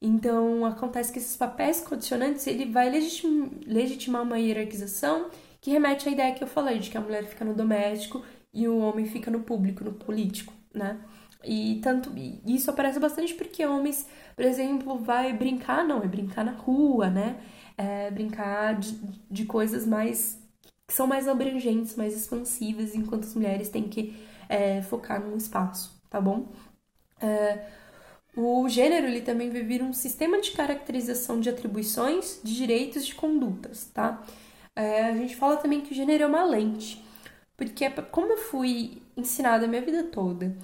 Então, 0.00 0.64
acontece 0.64 1.12
que 1.12 1.18
esses 1.18 1.36
papéis 1.36 1.82
condicionantes, 1.82 2.46
ele 2.46 2.64
vai 2.64 2.88
legitim 2.88 3.50
legitimar 3.66 4.22
uma 4.22 4.38
hierarquização 4.38 5.26
que 5.60 5.70
remete 5.70 6.08
à 6.08 6.12
ideia 6.12 6.34
que 6.34 6.42
eu 6.42 6.48
falei, 6.48 6.78
de 6.78 6.88
que 6.88 6.96
a 6.96 7.02
mulher 7.02 7.24
fica 7.24 7.44
no 7.44 7.52
doméstico 7.52 8.24
e 8.52 8.66
o 8.66 8.78
homem 8.78 9.04
fica 9.04 9.30
no 9.30 9.40
público, 9.40 9.84
no 9.84 9.92
político, 9.92 10.54
né? 10.76 11.00
E 11.44 11.80
tanto 11.82 12.12
isso 12.46 12.70
aparece 12.70 12.98
bastante 12.98 13.34
porque 13.34 13.64
homens, 13.64 14.06
por 14.34 14.44
exemplo, 14.44 14.98
vai 14.98 15.32
brincar, 15.32 15.84
não, 15.84 16.02
é 16.02 16.08
brincar 16.08 16.44
na 16.44 16.52
rua, 16.52 17.08
né? 17.10 17.40
É 17.76 18.10
brincar 18.10 18.74
de, 18.78 18.98
de 19.30 19.44
coisas 19.44 19.86
mais 19.86 20.38
que 20.86 20.94
são 20.94 21.06
mais 21.06 21.26
abrangentes, 21.28 21.96
mais 21.96 22.14
expansivas, 22.16 22.94
enquanto 22.94 23.24
as 23.24 23.34
mulheres 23.34 23.68
têm 23.68 23.88
que 23.88 24.16
é, 24.48 24.82
focar 24.82 25.20
num 25.20 25.36
espaço, 25.36 26.00
tá 26.08 26.20
bom? 26.20 26.48
É, 27.20 27.66
o 28.36 28.68
gênero 28.68 29.06
ele 29.06 29.22
também 29.22 29.50
vai 29.50 29.62
vir 29.62 29.82
um 29.82 29.92
sistema 29.92 30.40
de 30.40 30.52
caracterização 30.52 31.40
de 31.40 31.48
atribuições, 31.48 32.40
de 32.44 32.54
direitos 32.54 33.06
de 33.06 33.14
condutas, 33.14 33.86
tá? 33.86 34.22
É, 34.74 35.04
a 35.06 35.14
gente 35.16 35.34
fala 35.36 35.56
também 35.56 35.80
que 35.80 35.92
o 35.92 35.94
gênero 35.94 36.24
é 36.24 36.26
uma 36.26 36.44
lente, 36.44 37.04
porque 37.56 37.88
como 38.10 38.32
eu 38.32 38.38
fui 38.38 39.02
ensinada 39.16 39.64
a 39.64 39.68
minha 39.68 39.82
vida 39.82 40.04
toda 40.04 40.56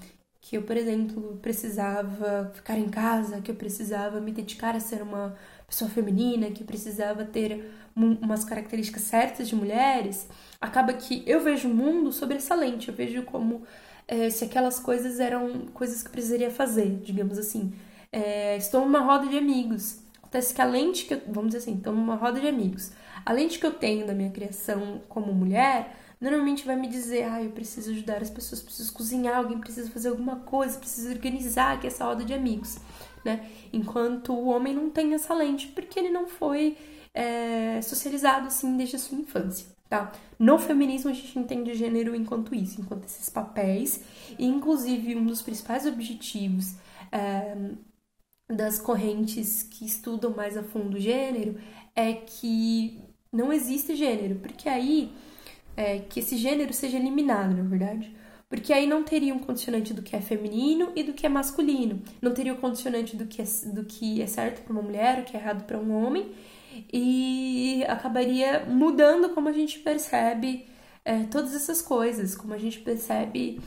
que 0.43 0.57
eu, 0.57 0.63
por 0.63 0.77
exemplo, 0.77 1.39
precisava 1.41 2.51
ficar 2.53 2.77
em 2.77 2.89
casa, 2.89 3.41
que 3.41 3.51
eu 3.51 3.55
precisava 3.55 4.21
me 4.21 4.33
dedicar 4.33 4.75
a 4.75 4.81
ser 4.81 5.01
uma 5.01 5.37
pessoa 5.69 5.89
feminina, 5.89 6.51
que 6.51 6.65
precisava 6.65 7.25
ter 7.25 7.73
umas 7.95 8.45
características 8.45 9.03
certas 9.03 9.49
de 9.49 9.55
mulheres, 9.55 10.27
acaba 10.61 10.93
que 10.95 11.23
eu 11.27 11.41
vejo 11.41 11.69
o 11.69 11.75
mundo 11.75 12.13
sobre 12.13 12.37
essa 12.39 12.57
lente, 12.57 12.89
eu 12.89 12.95
vejo 12.95 13.23
como 13.23 13.63
é, 14.09 14.29
se 14.31 14.45
aquelas 14.45 14.81
coisas 14.81 15.21
eram 15.21 15.67
coisas 15.73 16.03
que 16.03 16.09
eu 16.09 16.13
precisaria 16.13 16.51
fazer, 16.51 17.01
digamos 17.05 17.39
assim. 17.39 17.73
É, 18.11 18.57
estou 18.57 18.81
numa 18.81 19.01
roda 19.01 19.29
de 19.29 19.39
amigos. 19.39 20.01
Acontece 20.19 20.53
que 20.53 20.61
a 20.61 20.65
lente 20.65 21.05
que 21.07 21.15
eu, 21.15 21.23
vamos 21.29 21.53
dizer 21.53 21.59
assim, 21.59 21.77
estou 21.77 21.93
numa 21.95 22.17
roda 22.17 22.41
de 22.41 22.49
amigos. 22.49 22.91
A 23.25 23.33
lente 23.33 23.59
que 23.59 23.67
eu 23.67 23.73
tenho 23.73 24.07
da 24.07 24.15
minha 24.15 24.31
criação 24.31 25.01
como 25.09 25.33
mulher 25.33 25.97
normalmente 26.21 26.65
vai 26.65 26.77
me 26.77 26.87
dizer, 26.87 27.25
ah, 27.25 27.43
eu 27.43 27.51
preciso 27.51 27.91
ajudar 27.91 28.23
as 28.23 28.31
pessoas, 28.31 28.63
preciso 28.63 28.93
cozinhar, 28.93 29.39
alguém 29.39 29.59
precisa 29.59 29.91
fazer 29.91 30.09
alguma 30.09 30.37
coisa, 30.37 30.79
preciso 30.79 31.11
organizar 31.11 31.75
aqui 31.75 31.89
essa 31.89 32.05
roda 32.05 32.25
de 32.25 32.33
amigos, 32.33 32.79
né? 33.25 33.51
Enquanto 33.73 34.33
o 34.33 34.47
homem 34.47 34.73
não 34.73 34.89
tem 34.89 35.15
essa 35.15 35.35
lente, 35.35 35.67
porque 35.69 35.99
ele 35.99 36.11
não 36.11 36.29
foi 36.29 36.77
é, 37.13 37.81
socializado 37.83 38.47
assim 38.47 38.77
desde 38.77 38.97
a 38.97 38.99
sua 39.01 39.19
infância. 39.19 39.67
Tá? 39.89 40.11
No 40.39 40.59
feminismo 40.59 41.11
a 41.11 41.13
gente 41.13 41.39
entende 41.39 41.75
gênero 41.75 42.15
enquanto 42.15 42.55
isso, 42.55 42.81
enquanto 42.81 43.05
esses 43.05 43.29
papéis, 43.29 44.01
e 44.39 44.47
inclusive 44.47 45.17
um 45.17 45.27
dos 45.27 45.43
principais 45.43 45.85
objetivos 45.85 46.77
é, 47.11 47.55
das 48.49 48.79
correntes 48.79 49.63
que 49.65 49.85
estudam 49.85 50.31
mais 50.31 50.57
a 50.57 50.63
fundo 50.63 50.97
o 50.97 51.01
gênero 51.01 51.59
é 51.95 52.13
que 52.13 53.01
não 53.33 53.53
existe 53.53 53.95
gênero, 53.95 54.37
porque 54.37 54.69
aí 54.69 55.13
é, 55.77 55.99
que 56.01 56.21
esse 56.21 56.37
gênero 56.37 56.73
seja 56.73 56.99
eliminado, 56.99 57.57
na 57.57 57.63
verdade. 57.63 58.15
Porque 58.49 58.73
aí 58.73 58.87
não 58.87 59.03
teria 59.03 59.35
um 59.35 59.39
condicionante 59.39 59.95
do 59.95 60.03
que 60.03 60.15
é 60.15 60.21
feminino 60.21 60.93
e 60.95 61.03
do 61.03 61.15
que 61.15 61.25
é 61.25 61.29
masculino. 61.29 62.03
Não 62.21 62.35
teria 62.35 62.53
o 62.53 62.59
condicionante 62.59 63.17
do 63.17 63.25
que 63.25 63.41
é, 63.41 63.45
do 63.73 63.85
que 63.85 64.21
é 64.21 64.27
certo 64.27 64.63
para 64.63 64.73
uma 64.73 64.83
mulher, 64.83 65.21
o 65.21 65.25
que 65.25 65.35
é 65.35 65.41
errado 65.41 65.65
para 65.65 65.79
um 65.79 65.91
homem, 65.91 66.31
e 66.93 67.83
acabaria 67.89 68.67
mudando 68.67 69.31
como 69.31 69.49
a 69.49 69.53
gente 69.53 69.79
percebe 69.79 70.67
é, 71.03 71.25
todas 71.25 71.55
essas 71.55 71.81
coisas, 71.81 72.35
como 72.35 72.53
a 72.53 72.59
gente 72.59 72.79
percebe 72.81 73.59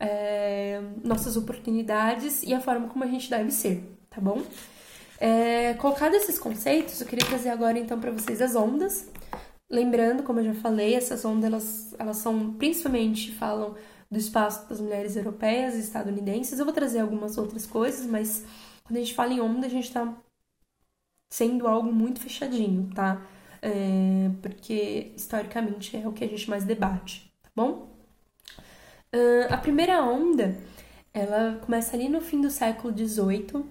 é, 0.00 0.82
nossas 1.04 1.36
oportunidades 1.36 2.42
e 2.42 2.52
a 2.52 2.60
forma 2.60 2.88
como 2.88 3.04
a 3.04 3.08
gente 3.08 3.30
deve 3.30 3.52
ser, 3.52 3.84
tá 4.10 4.20
bom? 4.20 4.42
É, 5.26 5.72
colocado 5.78 6.12
esses 6.12 6.38
conceitos, 6.38 7.00
eu 7.00 7.06
queria 7.06 7.26
trazer 7.26 7.48
agora 7.48 7.78
então 7.78 7.98
para 7.98 8.10
vocês 8.10 8.42
as 8.42 8.54
ondas. 8.54 9.08
Lembrando, 9.70 10.22
como 10.22 10.40
eu 10.40 10.44
já 10.44 10.54
falei, 10.60 10.94
essas 10.94 11.24
ondas 11.24 11.44
elas, 11.46 11.94
elas 11.98 12.16
são 12.18 12.52
principalmente 12.52 13.32
falam 13.32 13.74
do 14.10 14.18
espaço 14.18 14.68
das 14.68 14.82
mulheres 14.82 15.16
europeias 15.16 15.76
e 15.76 15.80
estadunidenses. 15.80 16.58
Eu 16.58 16.66
vou 16.66 16.74
trazer 16.74 16.98
algumas 16.98 17.38
outras 17.38 17.64
coisas, 17.64 18.04
mas 18.04 18.44
quando 18.82 18.98
a 18.98 19.00
gente 19.00 19.14
fala 19.14 19.32
em 19.32 19.40
onda, 19.40 19.66
a 19.66 19.70
gente 19.70 19.86
está 19.86 20.14
sendo 21.30 21.66
algo 21.66 21.90
muito 21.90 22.20
fechadinho, 22.20 22.90
tá? 22.94 23.26
É, 23.62 24.30
porque 24.42 25.10
historicamente 25.16 25.96
é 25.96 26.06
o 26.06 26.12
que 26.12 26.22
a 26.22 26.28
gente 26.28 26.50
mais 26.50 26.64
debate, 26.64 27.32
tá 27.42 27.48
bom? 27.56 27.88
Uh, 29.10 29.48
a 29.48 29.56
primeira 29.56 30.02
onda, 30.02 30.54
ela 31.14 31.58
começa 31.64 31.96
ali 31.96 32.10
no 32.10 32.20
fim 32.20 32.42
do 32.42 32.50
século 32.50 32.92
XVIII 32.94 33.64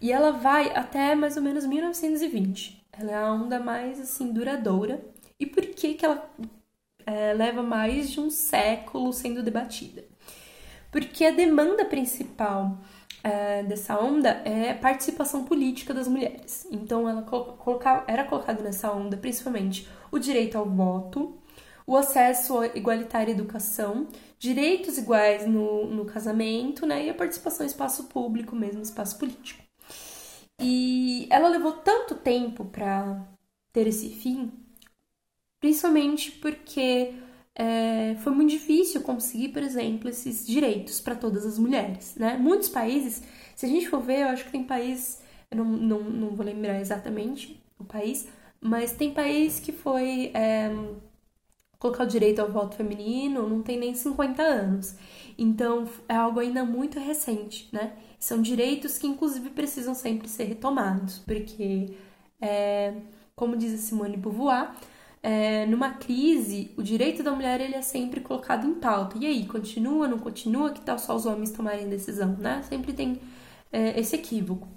e 0.00 0.12
ela 0.12 0.32
vai 0.32 0.70
até 0.74 1.14
mais 1.14 1.36
ou 1.36 1.42
menos 1.42 1.64
1920. 1.66 2.84
Ela 2.92 3.10
é 3.10 3.14
a 3.14 3.32
onda 3.32 3.58
mais 3.58 4.00
assim 4.00 4.32
duradoura. 4.32 5.04
E 5.38 5.46
por 5.46 5.62
que 5.66 5.94
que 5.94 6.04
ela 6.04 6.30
é, 7.04 7.32
leva 7.34 7.62
mais 7.62 8.10
de 8.10 8.20
um 8.20 8.30
século 8.30 9.12
sendo 9.12 9.42
debatida? 9.42 10.04
Porque 10.90 11.24
a 11.24 11.30
demanda 11.30 11.84
principal 11.84 12.78
é, 13.22 13.62
dessa 13.64 13.98
onda 13.98 14.30
é 14.44 14.72
participação 14.72 15.44
política 15.44 15.92
das 15.92 16.08
mulheres. 16.08 16.66
Então, 16.70 17.08
ela 17.08 17.22
coloca, 17.22 18.04
era 18.06 18.24
colocado 18.24 18.62
nessa 18.62 18.92
onda 18.92 19.16
principalmente 19.16 19.88
o 20.10 20.18
direito 20.18 20.56
ao 20.56 20.64
voto, 20.64 21.36
o 21.86 21.96
acesso 21.96 22.58
à 22.58 22.66
igualitária 22.68 23.32
educação, 23.32 24.08
direitos 24.38 24.96
iguais 24.96 25.46
no, 25.46 25.86
no 25.86 26.04
casamento, 26.04 26.86
né, 26.86 27.06
e 27.06 27.10
a 27.10 27.14
participação 27.14 27.64
em 27.64 27.68
espaço 27.68 28.04
público, 28.04 28.56
mesmo 28.56 28.82
espaço 28.82 29.18
político. 29.18 29.65
E 30.60 31.26
ela 31.30 31.48
levou 31.48 31.72
tanto 31.72 32.14
tempo 32.14 32.64
para 32.64 33.26
ter 33.72 33.86
esse 33.86 34.10
fim, 34.10 34.52
principalmente 35.60 36.32
porque 36.32 37.14
é, 37.54 38.16
foi 38.16 38.32
muito 38.32 38.50
difícil 38.50 39.02
conseguir, 39.02 39.48
por 39.50 39.62
exemplo, 39.62 40.08
esses 40.08 40.46
direitos 40.46 41.00
para 41.00 41.14
todas 41.14 41.44
as 41.46 41.58
mulheres, 41.58 42.14
né? 42.16 42.36
Muitos 42.36 42.68
países, 42.68 43.22
se 43.54 43.66
a 43.66 43.68
gente 43.68 43.88
for 43.88 44.00
ver, 44.00 44.20
eu 44.22 44.28
acho 44.28 44.44
que 44.44 44.52
tem 44.52 44.64
país, 44.64 45.22
eu 45.50 45.58
não, 45.58 45.64
não, 45.64 46.00
não 46.04 46.30
vou 46.36 46.44
lembrar 46.44 46.80
exatamente 46.80 47.60
o 47.78 47.84
país, 47.84 48.28
mas 48.60 48.92
tem 48.92 49.12
país 49.12 49.60
que 49.60 49.72
foi 49.72 50.30
é, 50.34 50.70
colocar 51.78 52.04
o 52.04 52.06
direito 52.06 52.40
ao 52.40 52.50
voto 52.50 52.76
feminino 52.76 53.48
não 53.48 53.62
tem 53.62 53.78
nem 53.78 53.94
50 53.94 54.42
anos. 54.42 54.94
Então 55.38 55.86
é 56.08 56.14
algo 56.14 56.40
ainda 56.40 56.64
muito 56.64 56.98
recente, 56.98 57.68
né? 57.72 57.92
São 58.18 58.40
direitos 58.40 58.98
que 58.98 59.06
inclusive 59.06 59.50
precisam 59.50 59.94
sempre 59.94 60.28
ser 60.28 60.44
retomados, 60.44 61.18
porque, 61.18 61.94
é, 62.40 62.94
como 63.34 63.56
diz 63.56 63.74
a 63.74 63.76
Simone 63.76 64.16
Beauvoir, 64.16 64.72
é, 65.22 65.66
numa 65.66 65.90
crise, 65.90 66.70
o 66.76 66.82
direito 66.82 67.22
da 67.22 67.32
mulher 67.32 67.60
ele 67.60 67.74
é 67.74 67.82
sempre 67.82 68.20
colocado 68.20 68.66
em 68.66 68.74
pauta. 68.74 69.18
E 69.18 69.26
aí, 69.26 69.46
continua, 69.46 70.06
não 70.08 70.18
continua? 70.18 70.70
Que 70.70 70.80
tal 70.80 70.98
só 70.98 71.14
os 71.16 71.26
homens 71.26 71.50
tomarem 71.50 71.88
decisão, 71.88 72.36
né? 72.36 72.62
Sempre 72.68 72.92
tem 72.92 73.20
é, 73.72 73.98
esse 73.98 74.14
equívoco. 74.16 74.68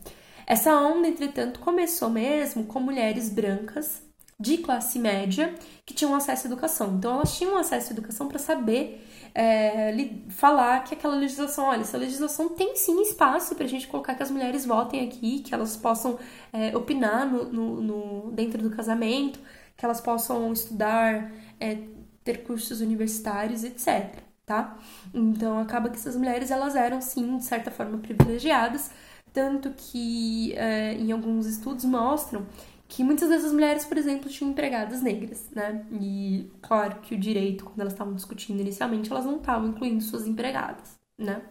Essa 0.47 0.75
onda, 0.75 1.07
entretanto, 1.07 1.59
começou 1.59 2.09
mesmo 2.09 2.65
com 2.65 2.79
mulheres 2.79 3.29
brancas 3.29 4.01
de 4.39 4.57
classe 4.59 4.97
média 4.97 5.53
que 5.85 5.93
tinham 5.93 6.15
acesso 6.15 6.47
à 6.47 6.49
educação. 6.49 6.95
Então, 6.95 7.15
elas 7.15 7.37
tinham 7.37 7.57
acesso 7.57 7.89
à 7.89 7.91
educação 7.91 8.27
para 8.27 8.39
saber 8.39 9.05
é, 9.35 9.93
falar 10.29 10.83
que 10.83 10.93
aquela 10.93 11.15
legislação, 11.15 11.65
olha, 11.65 11.81
essa 11.81 11.97
legislação 11.97 12.49
tem 12.49 12.75
sim 12.75 13.01
espaço 13.01 13.53
para 13.55 13.65
a 13.65 13.67
gente 13.67 13.87
colocar 13.87 14.15
que 14.15 14.23
as 14.23 14.31
mulheres 14.31 14.65
votem 14.65 15.05
aqui, 15.05 15.39
que 15.39 15.53
elas 15.53 15.75
possam 15.75 16.17
é, 16.53 16.75
opinar 16.75 17.27
no, 17.27 17.51
no, 17.51 17.81
no, 17.81 18.31
dentro 18.31 18.61
do 18.61 18.69
casamento, 18.69 19.39
que 19.75 19.85
elas 19.85 20.01
possam 20.01 20.51
estudar, 20.53 21.31
é, 21.59 21.77
ter 22.23 22.43
cursos 22.43 22.81
universitários, 22.81 23.63
etc. 23.63 24.19
Tá? 24.45 24.77
Então 25.13 25.59
acaba 25.59 25.89
que 25.89 25.95
essas 25.95 26.15
mulheres 26.15 26.49
elas 26.49 26.75
eram 26.75 27.01
sim 27.01 27.37
de 27.37 27.43
certa 27.43 27.69
forma 27.69 27.97
privilegiadas, 27.99 28.89
tanto 29.31 29.71
que 29.77 30.53
é, 30.53 30.93
em 30.93 31.11
alguns 31.11 31.45
estudos 31.45 31.85
mostram 31.85 32.45
que 32.89 33.03
muitas 33.03 33.29
dessas 33.29 33.53
mulheres, 33.53 33.85
por 33.85 33.97
exemplo, 33.97 34.29
tinham 34.29 34.51
empregadas 34.51 35.01
negras, 35.03 35.47
né? 35.51 35.85
E 36.01 36.51
claro 36.59 36.99
que 37.01 37.13
o 37.13 37.19
direito, 37.19 37.63
quando 37.63 37.79
elas 37.81 37.93
estavam 37.93 38.15
discutindo 38.15 38.59
inicialmente, 38.59 39.11
elas 39.11 39.25
não 39.25 39.37
estavam 39.37 39.69
incluindo 39.69 40.03
suas 40.03 40.25
empregadas, 40.25 40.99
né? 41.17 41.41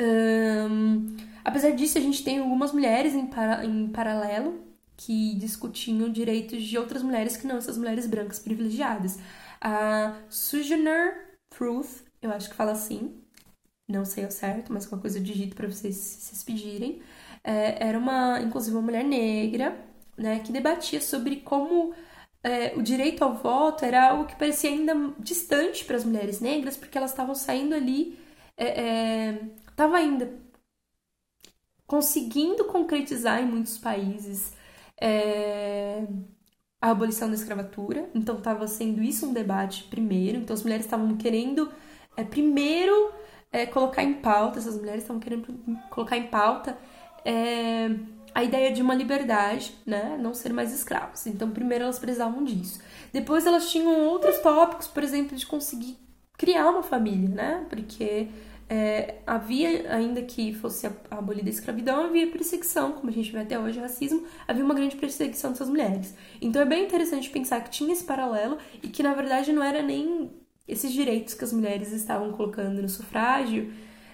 Um, 0.00 1.16
apesar 1.44 1.70
disso, 1.70 1.98
a 1.98 2.00
gente 2.00 2.24
tem 2.24 2.40
algumas 2.40 2.72
mulheres 2.72 3.14
em, 3.14 3.26
para, 3.26 3.64
em 3.64 3.88
paralelo 3.88 4.64
que 4.96 5.36
discutiam 5.36 6.10
direitos 6.10 6.64
de 6.64 6.76
outras 6.76 7.02
mulheres 7.02 7.36
que 7.36 7.46
não 7.46 7.56
essas 7.56 7.78
mulheres 7.78 8.06
brancas 8.06 8.40
privilegiadas. 8.40 9.20
A 9.60 10.16
Sojourner 10.28 11.36
Truth, 11.50 12.02
eu 12.20 12.32
acho 12.32 12.50
que 12.50 12.56
fala 12.56 12.72
assim, 12.72 13.14
não 13.88 14.04
sei 14.04 14.24
ao 14.24 14.32
certo, 14.32 14.72
mas 14.72 14.84
qualquer 14.84 15.02
coisa 15.02 15.18
eu 15.18 15.22
digito 15.22 15.54
para 15.54 15.68
vocês 15.68 15.94
se 15.94 16.44
pedirem. 16.44 17.00
É, 17.44 17.86
era 17.86 17.98
uma, 17.98 18.40
inclusive, 18.40 18.76
uma 18.76 18.82
mulher 18.82 19.04
negra, 19.04 19.91
né, 20.16 20.40
que 20.40 20.52
debatia 20.52 21.00
sobre 21.00 21.36
como 21.36 21.94
é, 22.42 22.74
o 22.76 22.82
direito 22.82 23.22
ao 23.22 23.34
voto 23.34 23.84
era 23.84 24.10
algo 24.10 24.26
que 24.26 24.36
parecia 24.36 24.70
ainda 24.70 24.94
distante 25.18 25.84
para 25.84 25.96
as 25.96 26.04
mulheres 26.04 26.40
negras, 26.40 26.76
porque 26.76 26.98
elas 26.98 27.10
estavam 27.10 27.34
saindo 27.34 27.74
ali, 27.74 28.18
estava 28.58 29.98
é, 29.98 30.00
é 30.00 30.04
ainda 30.04 30.42
conseguindo 31.86 32.64
concretizar 32.64 33.42
em 33.42 33.46
muitos 33.46 33.76
países 33.78 34.54
é, 35.00 36.06
a 36.80 36.90
abolição 36.90 37.28
da 37.28 37.34
escravatura. 37.34 38.08
Então 38.14 38.38
estava 38.38 38.66
sendo 38.66 39.02
isso 39.02 39.26
um 39.26 39.32
debate 39.32 39.84
primeiro. 39.84 40.38
Então 40.38 40.54
as 40.54 40.62
mulheres 40.62 40.86
estavam 40.86 41.16
querendo 41.16 41.70
é, 42.16 42.24
primeiro 42.24 43.12
é, 43.52 43.66
colocar 43.66 44.02
em 44.02 44.14
pauta, 44.14 44.58
essas 44.58 44.76
mulheres 44.76 45.02
estavam 45.02 45.20
querendo 45.20 45.46
colocar 45.90 46.16
em 46.16 46.28
pauta 46.28 46.78
a 48.34 48.42
ideia 48.42 48.72
de 48.72 48.82
uma 48.82 48.94
liberdade, 48.94 49.74
né? 49.86 50.18
Não 50.20 50.34
ser 50.34 50.52
mais 50.52 50.72
escravos. 50.72 51.26
Então 51.26 51.50
primeiro 51.50 51.84
elas 51.84 51.98
precisavam 51.98 52.44
disso. 52.44 52.80
Depois 53.12 53.46
elas 53.46 53.70
tinham 53.70 54.06
outros 54.06 54.38
tópicos, 54.38 54.86
por 54.86 55.02
exemplo, 55.02 55.36
de 55.36 55.46
conseguir 55.46 55.96
criar 56.36 56.70
uma 56.70 56.82
família, 56.82 57.28
né? 57.28 57.66
Porque 57.68 58.28
é, 58.68 59.16
havia, 59.26 59.94
ainda 59.94 60.22
que 60.22 60.54
fosse 60.54 60.88
abolida 61.10 61.48
a 61.48 61.52
escravidão, 61.52 62.06
havia 62.06 62.26
perseguição, 62.28 62.92
como 62.92 63.10
a 63.10 63.12
gente 63.12 63.30
vê 63.30 63.40
até 63.40 63.58
hoje, 63.58 63.78
racismo, 63.78 64.24
havia 64.48 64.64
uma 64.64 64.74
grande 64.74 64.96
perseguição 64.96 65.52
dessas 65.52 65.68
mulheres. 65.68 66.14
Então 66.40 66.62
é 66.62 66.64
bem 66.64 66.84
interessante 66.84 67.28
pensar 67.28 67.62
que 67.62 67.70
tinha 67.70 67.92
esse 67.92 68.04
paralelo 68.04 68.56
e 68.82 68.88
que 68.88 69.02
na 69.02 69.12
verdade 69.12 69.52
não 69.52 69.62
era 69.62 69.82
nem 69.82 70.30
esses 70.66 70.90
direitos 70.90 71.34
que 71.34 71.44
as 71.44 71.52
mulheres 71.52 71.92
estavam 71.92 72.32
colocando 72.32 72.80
no 72.80 72.88
sufrágio, 72.88 73.70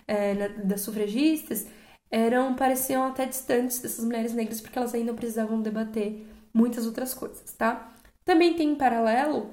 é, 0.08 0.34
na, 0.34 0.48
das 0.48 0.80
sufragistas, 0.80 1.68
eram 2.10 2.54
pareciam 2.54 3.04
até 3.04 3.26
distantes 3.26 3.80
dessas 3.80 4.04
mulheres 4.04 4.32
negras 4.32 4.60
porque 4.60 4.78
elas 4.78 4.94
ainda 4.94 5.12
precisavam 5.12 5.60
debater 5.60 6.26
muitas 6.52 6.86
outras 6.86 7.14
coisas, 7.14 7.52
tá? 7.52 7.92
Também 8.24 8.54
tem 8.54 8.70
em 8.70 8.74
paralelo, 8.74 9.50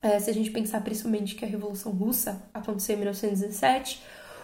é, 0.00 0.18
se 0.18 0.30
a 0.30 0.34
gente 0.34 0.50
pensar 0.50 0.80
principalmente 0.82 1.34
que 1.34 1.44
a 1.44 1.48
Revolução 1.48 1.92
Russa 1.92 2.42
aconteceu 2.52 2.94
em 2.94 2.98
1917, 2.98 4.02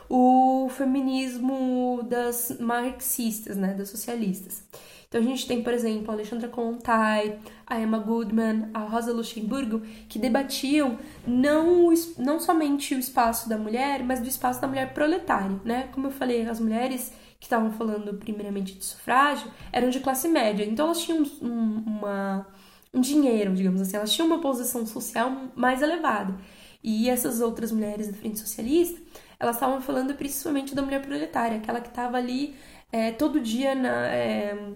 o 0.08 0.68
feminismo 0.70 2.02
das 2.08 2.56
marxistas, 2.58 3.56
né, 3.56 3.74
das 3.74 3.90
socialistas. 3.90 4.64
Então 5.08 5.20
a 5.20 5.24
gente 5.24 5.46
tem, 5.46 5.62
por 5.62 5.72
exemplo, 5.72 6.10
a 6.10 6.14
Alexandra 6.14 6.48
Kollontai, 6.48 7.38
a 7.66 7.80
Emma 7.80 7.98
Goodman, 7.98 8.68
a 8.74 8.80
Rosa 8.80 9.12
Luxemburgo, 9.12 9.80
que 10.06 10.18
debatiam 10.18 10.98
não, 11.26 11.92
não 12.18 12.38
somente 12.38 12.94
o 12.94 12.98
espaço 12.98 13.48
da 13.48 13.56
mulher, 13.56 14.02
mas 14.04 14.20
do 14.20 14.28
espaço 14.28 14.60
da 14.60 14.68
mulher 14.68 14.92
proletária, 14.92 15.58
né? 15.64 15.88
Como 15.92 16.08
eu 16.08 16.10
falei, 16.10 16.46
as 16.46 16.60
mulheres 16.60 17.10
que 17.38 17.46
estavam 17.46 17.70
falando 17.72 18.14
primeiramente 18.14 18.74
de 18.74 18.84
sufrágio 18.84 19.50
eram 19.72 19.90
de 19.90 20.00
classe 20.00 20.28
média, 20.28 20.64
então 20.64 20.86
elas 20.86 21.00
tinham 21.00 21.22
um, 21.40 21.82
uma, 21.86 22.46
um 22.92 23.00
dinheiro, 23.00 23.54
digamos 23.54 23.80
assim, 23.80 23.96
elas 23.96 24.12
tinham 24.12 24.26
uma 24.26 24.40
posição 24.40 24.84
social 24.84 25.30
mais 25.54 25.82
elevada. 25.82 26.36
E 26.82 27.08
essas 27.08 27.40
outras 27.40 27.72
mulheres 27.72 28.08
da 28.08 28.14
frente 28.14 28.38
socialista 28.38 29.00
elas 29.38 29.56
estavam 29.56 29.80
falando 29.80 30.14
principalmente 30.14 30.74
da 30.74 30.82
mulher 30.82 31.00
proletária, 31.00 31.58
aquela 31.58 31.80
que 31.80 31.88
estava 31.88 32.16
ali 32.16 32.56
é, 32.90 33.12
todo 33.12 33.40
dia 33.40 33.74
na, 33.74 34.06
é, 34.08 34.74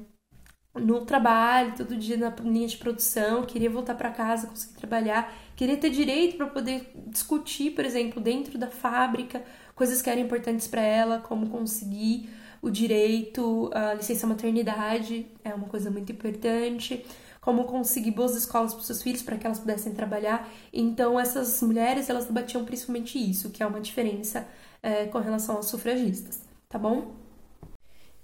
no 0.75 1.05
trabalho, 1.05 1.75
todo 1.77 1.97
dia 1.97 2.17
na 2.17 2.31
linha 2.43 2.69
de 2.69 2.77
produção, 2.77 3.43
queria 3.43 3.69
voltar 3.69 3.95
para 3.97 4.11
casa, 4.11 4.47
conseguir 4.47 4.75
trabalhar, 4.75 5.35
queria 5.57 5.77
ter 5.77 5.91
direito 5.91 6.37
para 6.37 6.47
poder 6.47 6.93
discutir, 7.09 7.73
por 7.73 7.85
exemplo, 7.85 8.23
dentro 8.23 8.57
da 8.57 8.69
fábrica, 8.69 9.43
coisas 9.75 10.01
que 10.01 10.09
eram 10.09 10.23
importantes 10.23 10.69
para 10.69 10.83
ela, 10.83 11.19
como 11.19 11.49
conseguir 11.49 12.31
o 12.63 12.71
direito 12.71 13.71
à 13.75 13.93
licença 13.93 14.27
maternidade, 14.27 15.27
é 15.45 15.53
uma 15.53 15.67
coisa 15.69 15.91
muito 15.91 16.13
importante 16.13 17.05
como 17.43 17.65
conseguir 17.65 18.13
boas 18.13 18.37
escolas 18.37 18.73
para 18.73 18.85
seus 18.85 19.03
filhos 19.03 19.21
para 19.21 19.37
que 19.37 19.45
elas 19.45 19.59
pudessem 19.59 19.93
trabalhar. 19.93 20.49
Então 20.73 21.19
essas 21.19 21.61
mulheres 21.61 22.09
elas 22.09 22.25
debatiam 22.25 22.65
principalmente 22.65 23.19
isso, 23.19 23.51
que 23.51 23.63
é 23.63 23.67
uma 23.67 23.81
diferença 23.81 24.47
é, 24.81 25.07
com 25.07 25.19
relação 25.19 25.57
aos 25.57 25.67
sufragistas, 25.67 26.41
tá 26.69 26.79
bom? 26.79 27.17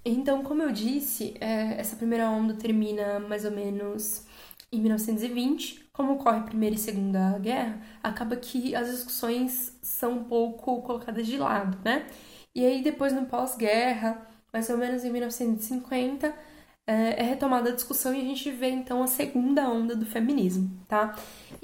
Então, 0.05 0.41
como 0.43 0.63
eu 0.63 0.71
disse, 0.71 1.35
é, 1.41 1.79
essa 1.79 1.97
primeira 1.97 2.29
onda 2.29 2.53
termina 2.53 3.19
mais 3.19 3.43
ou 3.43 3.51
menos 3.51 4.25
em 4.71 4.79
1920. 4.79 5.89
Como 5.91 6.13
ocorre 6.13 6.39
a 6.39 6.43
Primeira 6.43 6.75
e 6.75 6.79
Segunda 6.79 7.37
Guerra, 7.39 7.81
acaba 8.01 8.37
que 8.37 8.73
as 8.73 8.89
discussões 8.89 9.77
são 9.81 10.13
um 10.13 10.23
pouco 10.23 10.81
colocadas 10.81 11.27
de 11.27 11.37
lado, 11.37 11.77
né? 11.83 12.07
E 12.55 12.65
aí, 12.65 12.81
depois, 12.81 13.11
no 13.11 13.25
pós-guerra, 13.25 14.28
mais 14.51 14.69
ou 14.69 14.77
menos 14.77 15.03
em 15.03 15.11
1950, 15.11 16.33
é, 16.87 17.21
é 17.21 17.23
retomada 17.23 17.69
a 17.69 17.73
discussão 17.73 18.13
e 18.13 18.19
a 18.19 18.23
gente 18.23 18.49
vê 18.51 18.69
então 18.69 19.03
a 19.03 19.07
segunda 19.07 19.69
onda 19.69 19.95
do 19.95 20.05
feminismo, 20.05 20.71
tá? 20.87 21.15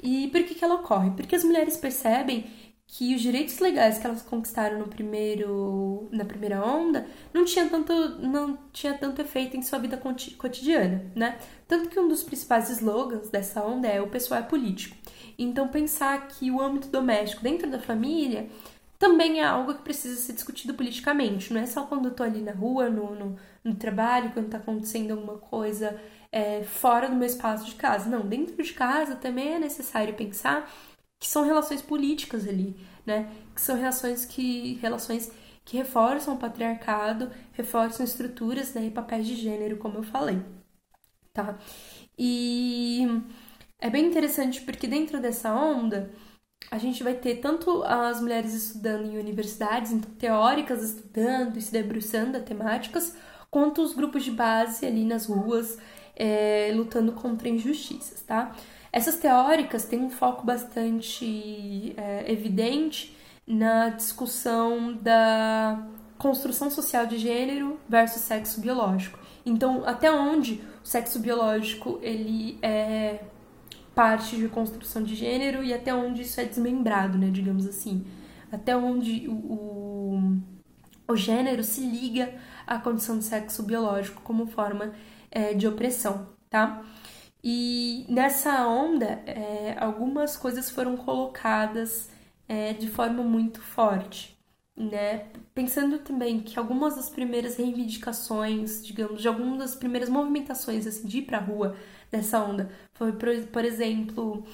E 0.02 0.28
por 0.28 0.42
que, 0.44 0.54
que 0.54 0.64
ela 0.64 0.76
ocorre? 0.76 1.10
Porque 1.10 1.34
as 1.34 1.42
mulheres 1.42 1.76
percebem 1.76 2.46
que 2.88 3.14
os 3.14 3.20
direitos 3.20 3.58
legais 3.58 3.98
que 3.98 4.06
elas 4.06 4.22
conquistaram 4.22 4.78
no 4.78 4.86
primeiro, 4.86 6.08
na 6.12 6.24
primeira 6.24 6.64
onda 6.64 7.06
não 7.34 7.44
tinha 7.44 7.68
tanto, 7.68 7.92
não 8.20 8.56
tinha 8.72 8.94
tanto 8.94 9.20
efeito 9.20 9.56
em 9.56 9.62
sua 9.62 9.80
vida 9.80 10.00
cotidiana, 10.38 11.04
né? 11.14 11.36
Tanto 11.66 11.88
que 11.88 11.98
um 11.98 12.06
dos 12.06 12.22
principais 12.22 12.70
slogans 12.70 13.28
dessa 13.28 13.60
onda 13.64 13.88
é 13.88 14.00
o 14.00 14.06
pessoal 14.06 14.40
é 14.40 14.44
político. 14.44 14.96
Então 15.36 15.66
pensar 15.66 16.28
que 16.28 16.50
o 16.50 16.60
âmbito 16.60 16.88
doméstico 16.88 17.42
dentro 17.42 17.68
da 17.68 17.80
família 17.80 18.48
também 18.98 19.40
é 19.40 19.44
algo 19.44 19.74
que 19.74 19.82
precisa 19.82 20.20
ser 20.20 20.32
discutido 20.32 20.74
politicamente. 20.74 21.52
Não 21.52 21.60
é 21.60 21.66
só 21.66 21.84
quando 21.86 22.06
eu 22.06 22.14
tô 22.14 22.22
ali 22.22 22.40
na 22.40 22.52
rua, 22.52 22.88
no, 22.88 23.14
no, 23.14 23.36
no 23.62 23.74
trabalho, 23.74 24.32
quando 24.32 24.48
tá 24.50 24.58
acontecendo 24.58 25.12
alguma 25.12 25.38
coisa 25.38 26.00
é, 26.32 26.62
fora 26.64 27.08
do 27.08 27.16
meu 27.16 27.26
espaço 27.26 27.66
de 27.66 27.74
casa. 27.74 28.08
Não, 28.08 28.26
dentro 28.26 28.62
de 28.62 28.72
casa 28.72 29.16
também 29.16 29.54
é 29.54 29.58
necessário 29.58 30.14
pensar 30.14 30.70
que 31.18 31.28
são 31.28 31.44
relações 31.44 31.82
políticas 31.82 32.46
ali, 32.48 32.76
né? 33.04 33.30
Que 33.54 33.60
são 33.60 33.76
relações 33.76 34.24
que 34.24 34.74
relações 34.74 35.30
que 35.64 35.76
reforçam 35.76 36.34
o 36.34 36.38
patriarcado, 36.38 37.30
reforçam 37.52 38.04
estruturas 38.04 38.72
né, 38.74 38.86
e 38.86 38.90
papéis 38.90 39.26
de 39.26 39.34
gênero, 39.34 39.78
como 39.78 39.98
eu 39.98 40.02
falei, 40.04 40.40
tá? 41.32 41.58
E 42.18 43.04
é 43.80 43.90
bem 43.90 44.06
interessante 44.06 44.62
porque 44.62 44.86
dentro 44.86 45.20
dessa 45.20 45.52
onda 45.52 46.10
a 46.70 46.78
gente 46.78 47.02
vai 47.02 47.14
ter 47.14 47.36
tanto 47.36 47.82
as 47.84 48.20
mulheres 48.20 48.52
estudando 48.52 49.06
em 49.06 49.18
universidades, 49.18 49.92
então 49.92 50.10
teóricas 50.12 50.82
estudando 50.82 51.56
e 51.56 51.62
se 51.62 51.72
debruçando 51.72 52.36
a 52.36 52.40
temáticas, 52.40 53.16
quanto 53.50 53.82
os 53.82 53.94
grupos 53.94 54.24
de 54.24 54.30
base 54.30 54.84
ali 54.84 55.04
nas 55.04 55.26
ruas 55.26 55.78
é, 56.16 56.72
lutando 56.74 57.12
contra 57.12 57.48
injustiças, 57.48 58.22
tá? 58.22 58.54
Essas 58.92 59.16
teóricas 59.16 59.84
têm 59.84 60.00
um 60.00 60.10
foco 60.10 60.44
bastante 60.44 61.94
é, 61.96 62.30
evidente 62.32 63.16
na 63.46 63.90
discussão 63.90 64.94
da 64.94 65.86
construção 66.18 66.70
social 66.70 67.06
de 67.06 67.18
gênero 67.18 67.78
versus 67.88 68.22
sexo 68.22 68.60
biológico. 68.60 69.18
Então, 69.44 69.84
até 69.86 70.10
onde 70.10 70.62
o 70.82 70.86
sexo 70.86 71.18
biológico 71.18 71.98
ele 72.02 72.58
é 72.62 73.20
parte 73.96 74.36
de 74.36 74.46
construção 74.48 75.02
de 75.02 75.14
gênero 75.14 75.64
e 75.64 75.72
até 75.72 75.94
onde 75.94 76.20
isso 76.20 76.38
é 76.38 76.44
desmembrado, 76.44 77.16
né, 77.16 77.30
digamos 77.30 77.66
assim. 77.66 78.04
Até 78.52 78.76
onde 78.76 79.26
o, 79.26 79.32
o, 79.32 80.38
o 81.08 81.16
gênero 81.16 81.64
se 81.64 81.80
liga 81.80 82.34
à 82.66 82.78
condição 82.78 83.18
de 83.18 83.24
sexo 83.24 83.62
biológico 83.62 84.20
como 84.20 84.46
forma 84.46 84.92
é, 85.30 85.54
de 85.54 85.66
opressão, 85.66 86.28
tá? 86.50 86.84
E 87.42 88.04
nessa 88.08 88.66
onda, 88.68 89.22
é, 89.26 89.76
algumas 89.78 90.36
coisas 90.36 90.68
foram 90.70 90.96
colocadas 90.98 92.10
é, 92.48 92.74
de 92.74 92.88
forma 92.88 93.22
muito 93.22 93.62
forte, 93.62 94.36
né? 94.76 95.26
Pensando 95.54 96.00
também 96.00 96.40
que 96.40 96.58
algumas 96.58 96.96
das 96.96 97.08
primeiras 97.08 97.56
reivindicações, 97.56 98.84
digamos, 98.84 99.22
de 99.22 99.28
algumas 99.28 99.58
das 99.58 99.74
primeiras 99.74 100.10
movimentações 100.10 100.86
assim, 100.86 101.08
de 101.08 101.18
ir 101.18 101.22
pra 101.22 101.38
rua 101.38 101.76
dessa 102.10 102.42
onda. 102.42 102.70
Foi, 102.94 103.12
por, 103.12 103.28
por 103.52 103.64
exemplo, 103.64 104.44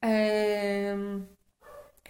é, 0.00 0.94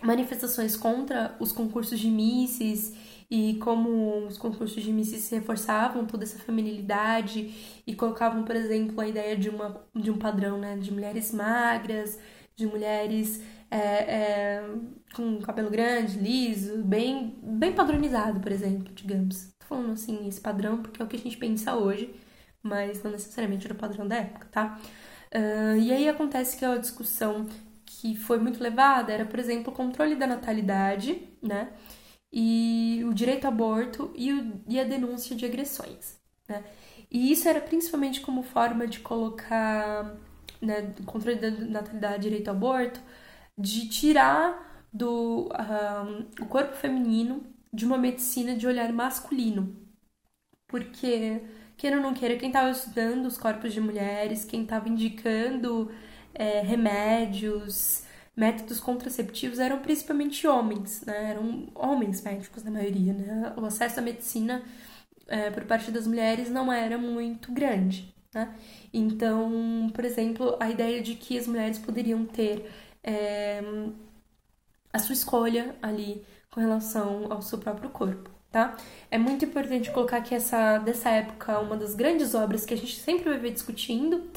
manifestações 0.02 0.76
contra 0.76 1.36
os 1.40 1.52
concursos 1.52 1.98
de 1.98 2.10
misses 2.10 2.92
e 3.30 3.54
como 3.54 4.26
os 4.26 4.36
concursos 4.36 4.82
de 4.82 4.92
misses 4.92 5.30
reforçavam 5.30 6.04
toda 6.04 6.24
essa 6.24 6.38
feminilidade 6.38 7.82
e 7.86 7.94
colocavam, 7.94 8.44
por 8.44 8.54
exemplo, 8.54 9.00
a 9.00 9.08
ideia 9.08 9.36
de, 9.36 9.48
uma, 9.48 9.82
de 9.94 10.10
um 10.10 10.18
padrão 10.18 10.58
né, 10.58 10.76
de 10.76 10.92
mulheres 10.92 11.32
magras, 11.32 12.18
de 12.54 12.66
mulheres 12.66 13.42
é, 13.70 13.78
é, 13.78 14.64
com 15.14 15.40
cabelo 15.40 15.70
grande, 15.70 16.18
liso, 16.18 16.82
bem, 16.82 17.38
bem 17.42 17.72
padronizado, 17.72 18.38
por 18.38 18.52
exemplo, 18.52 18.92
digamos. 18.94 19.50
Tô 19.58 19.66
falando 19.66 19.92
assim, 19.92 20.28
esse 20.28 20.40
padrão 20.40 20.82
porque 20.82 21.00
é 21.00 21.04
o 21.04 21.08
que 21.08 21.16
a 21.16 21.18
gente 21.18 21.38
pensa 21.38 21.74
hoje, 21.74 22.14
mas 22.62 23.02
não 23.02 23.10
necessariamente 23.10 23.66
era 23.66 23.74
o 23.74 23.78
padrão 23.78 24.06
da 24.06 24.16
época, 24.16 24.48
tá? 24.50 24.78
Uh, 25.34 25.76
e 25.78 25.92
aí 25.92 26.08
acontece 26.08 26.56
que 26.56 26.64
a 26.64 26.76
discussão 26.76 27.48
que 27.84 28.16
foi 28.16 28.38
muito 28.38 28.62
levada 28.62 29.12
era, 29.12 29.24
por 29.26 29.38
exemplo, 29.38 29.72
o 29.72 29.76
controle 29.76 30.14
da 30.16 30.26
natalidade, 30.26 31.28
né? 31.42 31.72
E 32.32 33.02
o 33.06 33.14
direito 33.14 33.46
ao 33.46 33.52
aborto 33.52 34.12
e, 34.16 34.32
o, 34.32 34.62
e 34.68 34.80
a 34.80 34.84
denúncia 34.84 35.36
de 35.36 35.44
agressões, 35.44 36.18
né? 36.48 36.64
E 37.10 37.30
isso 37.32 37.48
era 37.48 37.60
principalmente 37.60 38.20
como 38.22 38.42
forma 38.42 38.86
de 38.86 39.00
colocar 39.00 40.16
né, 40.60 40.94
controle 41.06 41.38
da 41.38 41.50
natalidade, 41.50 42.22
direito 42.22 42.48
ao 42.48 42.54
aborto, 42.56 43.00
de 43.58 43.88
tirar 43.88 44.86
do 44.92 45.48
o 46.40 46.46
corpo 46.46 46.74
feminino 46.76 47.44
de 47.72 47.84
uma 47.86 47.98
medicina 47.98 48.54
de 48.56 48.66
olhar 48.66 48.92
masculino. 48.92 49.76
Porque, 50.66 51.42
queira 51.76 51.96
ou 51.96 52.02
não 52.02 52.14
queira, 52.14 52.36
quem 52.36 52.48
estava 52.48 52.70
estudando 52.70 53.26
os 53.26 53.38
corpos 53.38 53.72
de 53.72 53.80
mulheres, 53.80 54.44
quem 54.44 54.62
estava 54.62 54.88
indicando 54.88 55.90
é, 56.34 56.60
remédios, 56.60 58.04
métodos 58.36 58.80
contraceptivos 58.80 59.58
eram 59.58 59.80
principalmente 59.80 60.46
homens, 60.46 61.02
né? 61.04 61.30
Eram 61.30 61.68
homens 61.74 62.22
médicos 62.22 62.62
na 62.64 62.70
maioria, 62.70 63.12
né? 63.12 63.52
O 63.56 63.64
acesso 63.64 64.00
à 64.00 64.02
medicina 64.02 64.62
é, 65.28 65.50
por 65.50 65.64
parte 65.64 65.90
das 65.90 66.06
mulheres 66.06 66.50
não 66.50 66.72
era 66.72 66.98
muito 66.98 67.52
grande, 67.52 68.14
né? 68.34 68.54
Então, 68.92 69.90
por 69.94 70.04
exemplo, 70.04 70.56
a 70.60 70.70
ideia 70.70 71.02
de 71.02 71.14
que 71.14 71.38
as 71.38 71.46
mulheres 71.46 71.78
poderiam 71.78 72.24
ter 72.26 72.70
é, 73.02 73.62
a 74.92 74.98
sua 74.98 75.14
escolha 75.14 75.74
ali 75.82 76.24
com 76.50 76.60
relação 76.60 77.32
ao 77.32 77.42
seu 77.42 77.58
próprio 77.58 77.90
corpo, 77.90 78.30
tá? 78.52 78.76
É 79.10 79.16
muito 79.18 79.44
importante 79.44 79.90
colocar 79.90 80.20
que 80.20 80.34
essa 80.34 80.78
dessa 80.78 81.08
época 81.08 81.58
uma 81.58 81.76
das 81.76 81.94
grandes 81.94 82.34
obras 82.34 82.66
que 82.66 82.74
a 82.74 82.76
gente 82.76 82.96
sempre 83.00 83.30
vai 83.30 83.38
ver 83.38 83.50
discutindo 83.50 84.30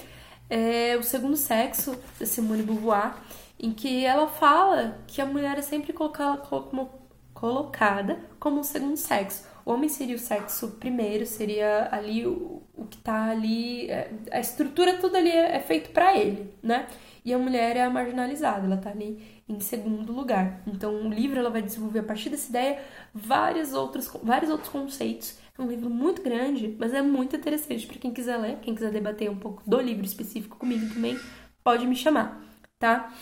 é 0.49 0.95
O 0.97 1.03
Segundo 1.03 1.35
Sexo, 1.35 1.97
da 2.19 2.25
Simone 2.25 2.63
Beauvoir, 2.63 3.15
em 3.59 3.71
que 3.71 4.05
ela 4.05 4.27
fala 4.27 4.99
que 5.07 5.21
a 5.21 5.25
mulher 5.25 5.57
é 5.57 5.61
sempre 5.61 5.91
colocada 5.91 6.37
como, 6.37 6.89
colocada 7.33 8.19
como 8.39 8.59
um 8.59 8.63
segundo 8.63 8.97
sexo. 8.97 9.45
O 9.65 9.71
homem 9.71 9.89
seria 9.89 10.15
o 10.15 10.19
sexo 10.19 10.71
primeiro, 10.79 11.25
seria 11.25 11.89
ali 11.91 12.25
o, 12.25 12.54
que 12.95 13.01
tá 13.01 13.31
ali. 13.31 13.89
É, 13.89 14.11
a 14.31 14.39
estrutura 14.39 14.97
tudo 14.97 15.15
ali 15.17 15.29
é, 15.29 15.57
é 15.57 15.59
feito 15.59 15.89
para 15.91 16.17
ele, 16.17 16.53
né? 16.61 16.87
E 17.23 17.33
a 17.33 17.37
mulher 17.37 17.75
é 17.75 17.83
a 17.83 17.89
marginalizada, 17.89 18.65
ela 18.65 18.77
tá 18.77 18.91
ali 18.91 19.41
em 19.49 19.59
segundo 19.59 20.13
lugar. 20.13 20.61
Então 20.67 21.07
o 21.07 21.09
livro 21.09 21.39
ela 21.39 21.49
vai 21.49 21.61
desenvolver 21.61 21.99
a 21.99 22.03
partir 22.03 22.29
dessa 22.29 22.49
ideia 22.49 22.79
vários 23.13 23.73
outros, 23.73 24.11
vários 24.23 24.51
outros 24.51 24.69
conceitos 24.69 25.37
é 25.57 25.61
um 25.61 25.67
livro 25.67 25.89
muito 25.89 26.21
grande, 26.21 26.75
mas 26.77 26.93
é 26.93 27.01
muito 27.01 27.35
interessante 27.35 27.87
para 27.87 27.97
quem 27.97 28.11
quiser 28.11 28.37
ler, 28.37 28.57
quem 28.61 28.75
quiser 28.75 28.91
debater 28.91 29.29
um 29.29 29.37
pouco 29.37 29.63
do 29.65 29.79
livro 29.79 30.05
específico 30.05 30.57
comigo 30.57 30.93
também, 30.93 31.17
pode 31.63 31.87
me 31.87 31.95
chamar, 31.95 32.43
tá? 32.77 33.13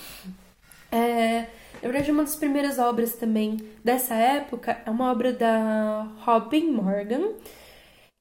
É, 0.91 1.41
na 1.75 1.89
verdade, 1.89 2.11
uma 2.11 2.23
das 2.23 2.35
primeiras 2.35 2.79
obras 2.79 3.13
também 3.15 3.57
dessa 3.83 4.15
época 4.15 4.81
é 4.83 4.89
uma 4.89 5.11
obra 5.11 5.31
da 5.31 6.07
Robin 6.21 6.71
Morgan, 6.71 7.33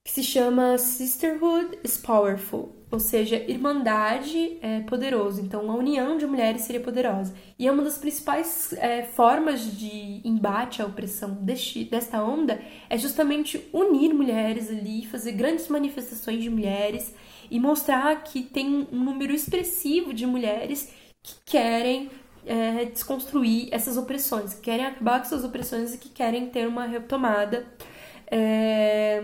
que 0.04 0.10
se 0.10 0.22
chama 0.22 0.76
Sisterhood 0.78 1.78
is 1.84 1.96
Powerful, 1.96 2.74
ou 2.90 2.98
seja, 2.98 3.36
Irmandade 3.36 4.58
é 4.60 4.80
poderoso. 4.80 5.40
Então, 5.40 5.70
a 5.70 5.74
união 5.74 6.18
de 6.18 6.26
mulheres 6.26 6.62
seria 6.62 6.80
poderosa. 6.80 7.34
E 7.58 7.66
é 7.66 7.72
uma 7.72 7.84
das 7.84 7.98
principais 7.98 8.72
é, 8.74 9.04
formas 9.04 9.60
de 9.78 10.20
embate 10.24 10.82
à 10.82 10.86
opressão 10.86 11.34
deste, 11.34 11.84
desta 11.84 12.22
onda 12.22 12.60
é 12.90 12.98
justamente 12.98 13.64
unir 13.72 14.12
mulheres 14.12 14.68
ali, 14.68 15.06
fazer 15.06 15.32
grandes 15.32 15.68
manifestações 15.68 16.42
de 16.42 16.50
mulheres 16.50 17.14
e 17.50 17.60
mostrar 17.60 18.22
que 18.24 18.42
tem 18.42 18.88
um 18.92 19.04
número 19.04 19.32
expressivo 19.32 20.12
de 20.12 20.26
mulheres 20.26 20.92
que 21.22 21.34
querem 21.46 22.10
é, 22.44 22.86
desconstruir 22.86 23.68
essas 23.70 23.96
opressões, 23.96 24.54
que 24.54 24.62
querem 24.62 24.84
acabar 24.84 25.20
com 25.20 25.26
essas 25.26 25.44
opressões 25.44 25.94
e 25.94 25.98
que 25.98 26.08
querem 26.08 26.50
ter 26.50 26.66
uma 26.66 26.86
retomada. 26.86 27.66
É, 28.26 29.22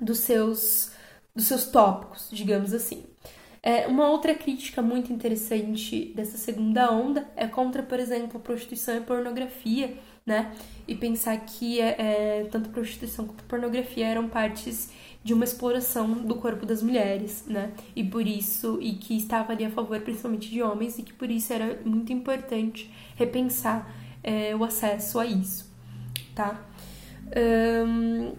dos 0.00 0.18
seus, 0.18 0.92
dos 1.34 1.46
seus 1.46 1.64
tópicos, 1.64 2.28
digamos 2.32 2.72
assim. 2.72 3.04
É, 3.62 3.86
uma 3.86 4.08
outra 4.08 4.34
crítica 4.34 4.80
muito 4.80 5.12
interessante 5.12 6.12
dessa 6.14 6.38
segunda 6.38 6.92
onda 6.92 7.28
é 7.36 7.46
contra, 7.46 7.82
por 7.82 7.98
exemplo, 7.98 8.38
prostituição 8.38 8.96
e 8.96 9.00
pornografia, 9.00 9.96
né? 10.24 10.52
E 10.86 10.94
pensar 10.94 11.36
que 11.38 11.80
é, 11.80 11.96
é, 11.98 12.48
tanto 12.50 12.70
prostituição 12.70 13.26
quanto 13.26 13.44
pornografia 13.44 14.06
eram 14.06 14.28
partes 14.28 14.90
de 15.24 15.34
uma 15.34 15.44
exploração 15.44 16.12
do 16.12 16.36
corpo 16.36 16.64
das 16.64 16.82
mulheres, 16.82 17.44
né? 17.46 17.72
E 17.96 18.04
por 18.04 18.26
isso, 18.26 18.78
e 18.80 18.92
que 18.92 19.16
estava 19.16 19.52
ali 19.52 19.64
a 19.64 19.70
favor 19.70 20.00
principalmente 20.00 20.48
de 20.48 20.62
homens, 20.62 20.98
e 20.98 21.02
que 21.02 21.12
por 21.12 21.30
isso 21.30 21.52
era 21.52 21.80
muito 21.84 22.12
importante 22.12 22.90
repensar 23.16 23.92
é, 24.22 24.54
o 24.54 24.62
acesso 24.62 25.18
a 25.18 25.26
isso, 25.26 25.70
tá? 26.34 26.64
Um, 27.36 28.32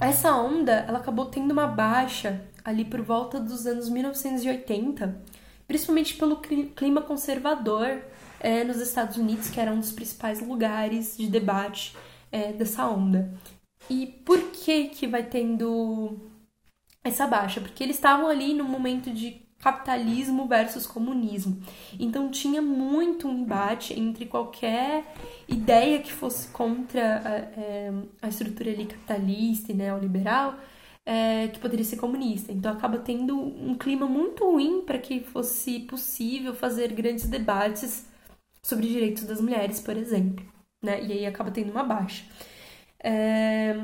essa 0.00 0.34
onda, 0.36 0.84
ela 0.86 0.98
acabou 0.98 1.26
tendo 1.26 1.50
uma 1.50 1.66
baixa 1.66 2.44
ali 2.64 2.84
por 2.84 3.02
volta 3.02 3.40
dos 3.40 3.66
anos 3.66 3.88
1980, 3.88 5.20
principalmente 5.66 6.14
pelo 6.14 6.36
clima 6.36 7.02
conservador 7.02 8.02
é, 8.40 8.62
nos 8.62 8.78
Estados 8.78 9.16
Unidos, 9.16 9.50
que 9.50 9.58
era 9.60 9.72
um 9.72 9.80
dos 9.80 9.92
principais 9.92 10.40
lugares 10.40 11.16
de 11.16 11.26
debate 11.26 11.96
é, 12.30 12.52
dessa 12.52 12.86
onda. 12.86 13.32
E 13.90 14.06
por 14.06 14.38
que 14.50 14.88
que 14.88 15.06
vai 15.06 15.24
tendo 15.24 16.16
essa 17.02 17.26
baixa? 17.26 17.60
Porque 17.60 17.82
eles 17.82 17.96
estavam 17.96 18.28
ali 18.28 18.54
no 18.54 18.64
momento 18.64 19.10
de 19.10 19.47
capitalismo 19.60 20.46
versus 20.46 20.86
comunismo. 20.86 21.60
Então 21.98 22.30
tinha 22.30 22.62
muito 22.62 23.28
um 23.28 23.38
embate 23.40 23.98
entre 23.98 24.26
qualquer 24.26 25.04
ideia 25.48 25.98
que 26.00 26.12
fosse 26.12 26.48
contra 26.48 27.18
a, 27.18 27.60
é, 27.60 27.92
a 28.22 28.28
estrutura 28.28 28.70
ali 28.70 28.86
capitalista 28.86 29.72
e 29.72 29.74
neoliberal, 29.74 30.54
é, 31.04 31.48
que 31.48 31.58
poderia 31.58 31.84
ser 31.84 31.96
comunista. 31.96 32.52
Então 32.52 32.72
acaba 32.72 32.98
tendo 32.98 33.36
um 33.36 33.74
clima 33.74 34.06
muito 34.06 34.44
ruim 34.44 34.82
para 34.82 34.98
que 34.98 35.20
fosse 35.20 35.80
possível 35.80 36.54
fazer 36.54 36.92
grandes 36.92 37.26
debates 37.26 38.06
sobre 38.62 38.86
direitos 38.86 39.24
das 39.24 39.40
mulheres, 39.40 39.80
por 39.80 39.96
exemplo. 39.96 40.44
Né? 40.82 41.02
E 41.04 41.12
aí 41.12 41.26
acaba 41.26 41.50
tendo 41.50 41.70
uma 41.70 41.82
baixa. 41.82 42.24
É, 43.02 43.74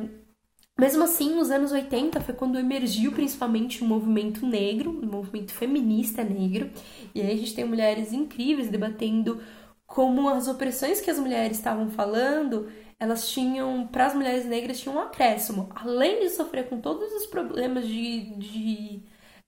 mesmo 0.78 1.04
assim, 1.04 1.34
nos 1.34 1.50
anos 1.50 1.72
80 1.72 2.20
foi 2.20 2.34
quando 2.34 2.58
emergiu 2.58 3.12
principalmente 3.12 3.82
o 3.82 3.86
movimento 3.86 4.44
negro, 4.46 4.90
o 4.90 5.06
movimento 5.06 5.52
feminista 5.52 6.24
negro, 6.24 6.70
e 7.14 7.20
aí 7.20 7.32
a 7.32 7.36
gente 7.36 7.54
tem 7.54 7.64
mulheres 7.64 8.12
incríveis 8.12 8.68
debatendo 8.68 9.40
como 9.86 10.28
as 10.28 10.48
opressões 10.48 11.00
que 11.00 11.10
as 11.10 11.18
mulheres 11.18 11.58
estavam 11.58 11.88
falando, 11.90 12.68
elas 12.98 13.30
tinham, 13.30 13.86
para 13.86 14.06
as 14.06 14.14
mulheres 14.14 14.46
negras, 14.46 14.80
tinham 14.80 14.96
um 14.96 15.00
acréscimo. 15.00 15.68
Além 15.74 16.20
de 16.20 16.30
sofrer 16.30 16.68
com 16.68 16.80
todos 16.80 17.12
os 17.12 17.26
problemas 17.26 17.86
de, 17.86 18.34
de 18.36 19.02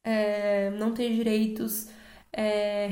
é, 0.04 0.70
não 0.72 0.92
ter 0.92 1.12
direitos, 1.14 1.88
é, 2.32 2.88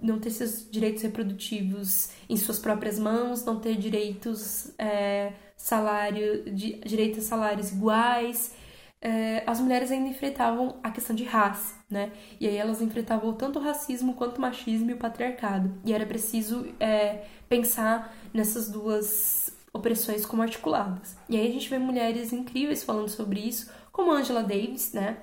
não 0.00 0.20
ter 0.20 0.30
seus 0.30 0.70
direitos 0.70 1.02
reprodutivos 1.02 2.10
em 2.28 2.36
suas 2.36 2.58
próprias 2.58 2.98
mãos, 2.98 3.44
não 3.44 3.58
ter 3.58 3.76
direitos. 3.76 4.72
É, 4.78 5.32
salário, 5.62 6.42
de, 6.52 6.72
direito 6.80 7.20
a 7.20 7.22
salários 7.22 7.70
iguais, 7.70 8.52
é, 9.00 9.44
as 9.46 9.60
mulheres 9.60 9.92
ainda 9.92 10.08
enfrentavam 10.08 10.76
a 10.82 10.90
questão 10.90 11.14
de 11.14 11.22
raça, 11.22 11.76
né? 11.88 12.10
E 12.40 12.48
aí 12.48 12.56
elas 12.56 12.82
enfrentavam 12.82 13.32
tanto 13.34 13.60
o 13.60 13.62
racismo 13.62 14.14
quanto 14.14 14.38
o 14.38 14.40
machismo 14.40 14.90
e 14.90 14.94
o 14.94 14.96
patriarcado. 14.96 15.72
E 15.84 15.92
era 15.92 16.04
preciso 16.04 16.66
é, 16.80 17.26
pensar 17.48 18.12
nessas 18.34 18.68
duas 18.68 19.56
opressões 19.72 20.26
como 20.26 20.42
articuladas. 20.42 21.16
E 21.28 21.36
aí 21.36 21.46
a 21.48 21.52
gente 21.52 21.70
vê 21.70 21.78
mulheres 21.78 22.32
incríveis 22.32 22.82
falando 22.82 23.08
sobre 23.08 23.40
isso, 23.40 23.70
como 23.92 24.10
Angela 24.10 24.42
Davis, 24.42 24.92
né? 24.92 25.18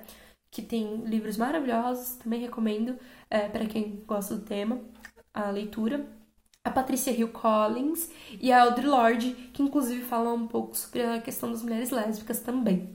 Que 0.50 0.62
tem 0.62 1.04
livros 1.04 1.36
maravilhosos, 1.36 2.16
também 2.16 2.40
recomendo 2.40 2.98
é, 3.28 3.46
para 3.46 3.66
quem 3.66 4.02
gosta 4.06 4.36
do 4.36 4.42
tema, 4.42 4.80
a 5.34 5.50
leitura 5.50 6.06
a 6.64 6.70
Patricia 6.70 7.12
Hill 7.12 7.28
Collins 7.28 8.10
e 8.40 8.52
a 8.52 8.62
Audre 8.62 8.86
Lorde, 8.86 9.32
que 9.52 9.62
inclusive 9.62 10.02
falam 10.02 10.34
um 10.34 10.46
pouco 10.46 10.76
sobre 10.76 11.02
a 11.02 11.20
questão 11.20 11.50
das 11.50 11.62
mulheres 11.62 11.90
lésbicas 11.90 12.40
também, 12.40 12.90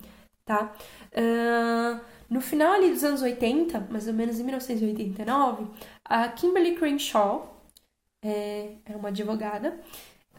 tá? 0.45 0.73
Uh, 1.11 1.99
no 2.29 2.41
final 2.41 2.73
ali 2.73 2.89
dos 2.91 3.03
anos 3.03 3.21
80, 3.21 3.87
mais 3.89 4.07
ou 4.07 4.13
menos 4.13 4.39
em 4.39 4.43
1989, 4.43 5.67
a 6.03 6.27
Kimberly 6.29 6.75
Crenshaw, 6.75 7.63
é, 8.23 8.73
é 8.85 8.95
uma 8.95 9.09
advogada, 9.09 9.79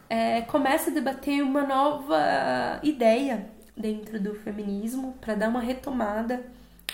é, 0.09 0.41
começa 0.41 0.89
a 0.89 0.93
debater 0.93 1.41
uma 1.41 1.65
nova 1.65 2.79
ideia 2.83 3.49
dentro 3.75 4.19
do 4.19 4.35
feminismo 4.35 5.17
para 5.19 5.35
dar 5.35 5.49
uma 5.49 5.59
retomada 5.59 6.45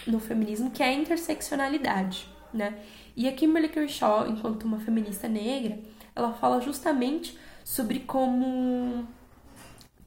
no 0.06 0.20
feminismo, 0.20 0.72
que 0.72 0.84
é 0.84 0.88
a 0.88 0.94
interseccionalidade, 0.94 2.28
né? 2.54 2.78
E 3.16 3.28
a 3.28 3.32
Kimberly 3.32 3.70
Crenshaw, 3.70 4.28
enquanto 4.28 4.64
uma 4.64 4.80
feminista 4.80 5.28
negra, 5.28 5.80
ela 6.16 6.34
fala 6.34 6.62
justamente 6.62 7.38
sobre 7.64 8.00
como 8.00 9.08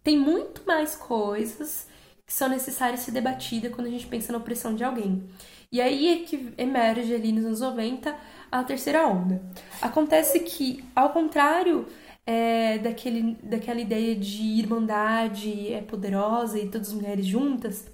tem 0.03 0.19
muito 0.19 0.63
mais 0.67 0.95
coisas 0.95 1.89
que 2.27 2.33
são 2.33 2.49
necessárias 2.49 3.01
ser 3.01 3.13
debatidas 3.13 3.73
quando 3.75 3.87
a 3.87 3.91
gente 3.91 4.07
pensa 4.07 4.33
na 4.33 4.39
opressão 4.39 4.75
de 4.75 4.85
alguém. 4.85 5.29
E 5.71 5.81
aí 5.81 6.09
é 6.09 6.25
que 6.25 6.53
emerge 6.59 7.15
ali 7.15 7.33
nos 7.33 7.45
anos 7.45 7.61
90 7.61 8.17
a 8.51 8.65
terceira 8.65 9.07
onda. 9.07 9.43
Acontece 9.81 10.41
que, 10.41 10.85
ao 10.95 11.11
contrário 11.11 11.87
é, 12.25 12.79
daquele, 12.79 13.37
daquela 13.43 13.81
ideia 13.81 14.15
de 14.17 14.43
irmandade 14.43 15.73
é 15.73 15.81
poderosa 15.81 16.59
e 16.59 16.69
todas 16.69 16.89
as 16.89 16.95
mulheres 16.95 17.27
juntas, 17.27 17.91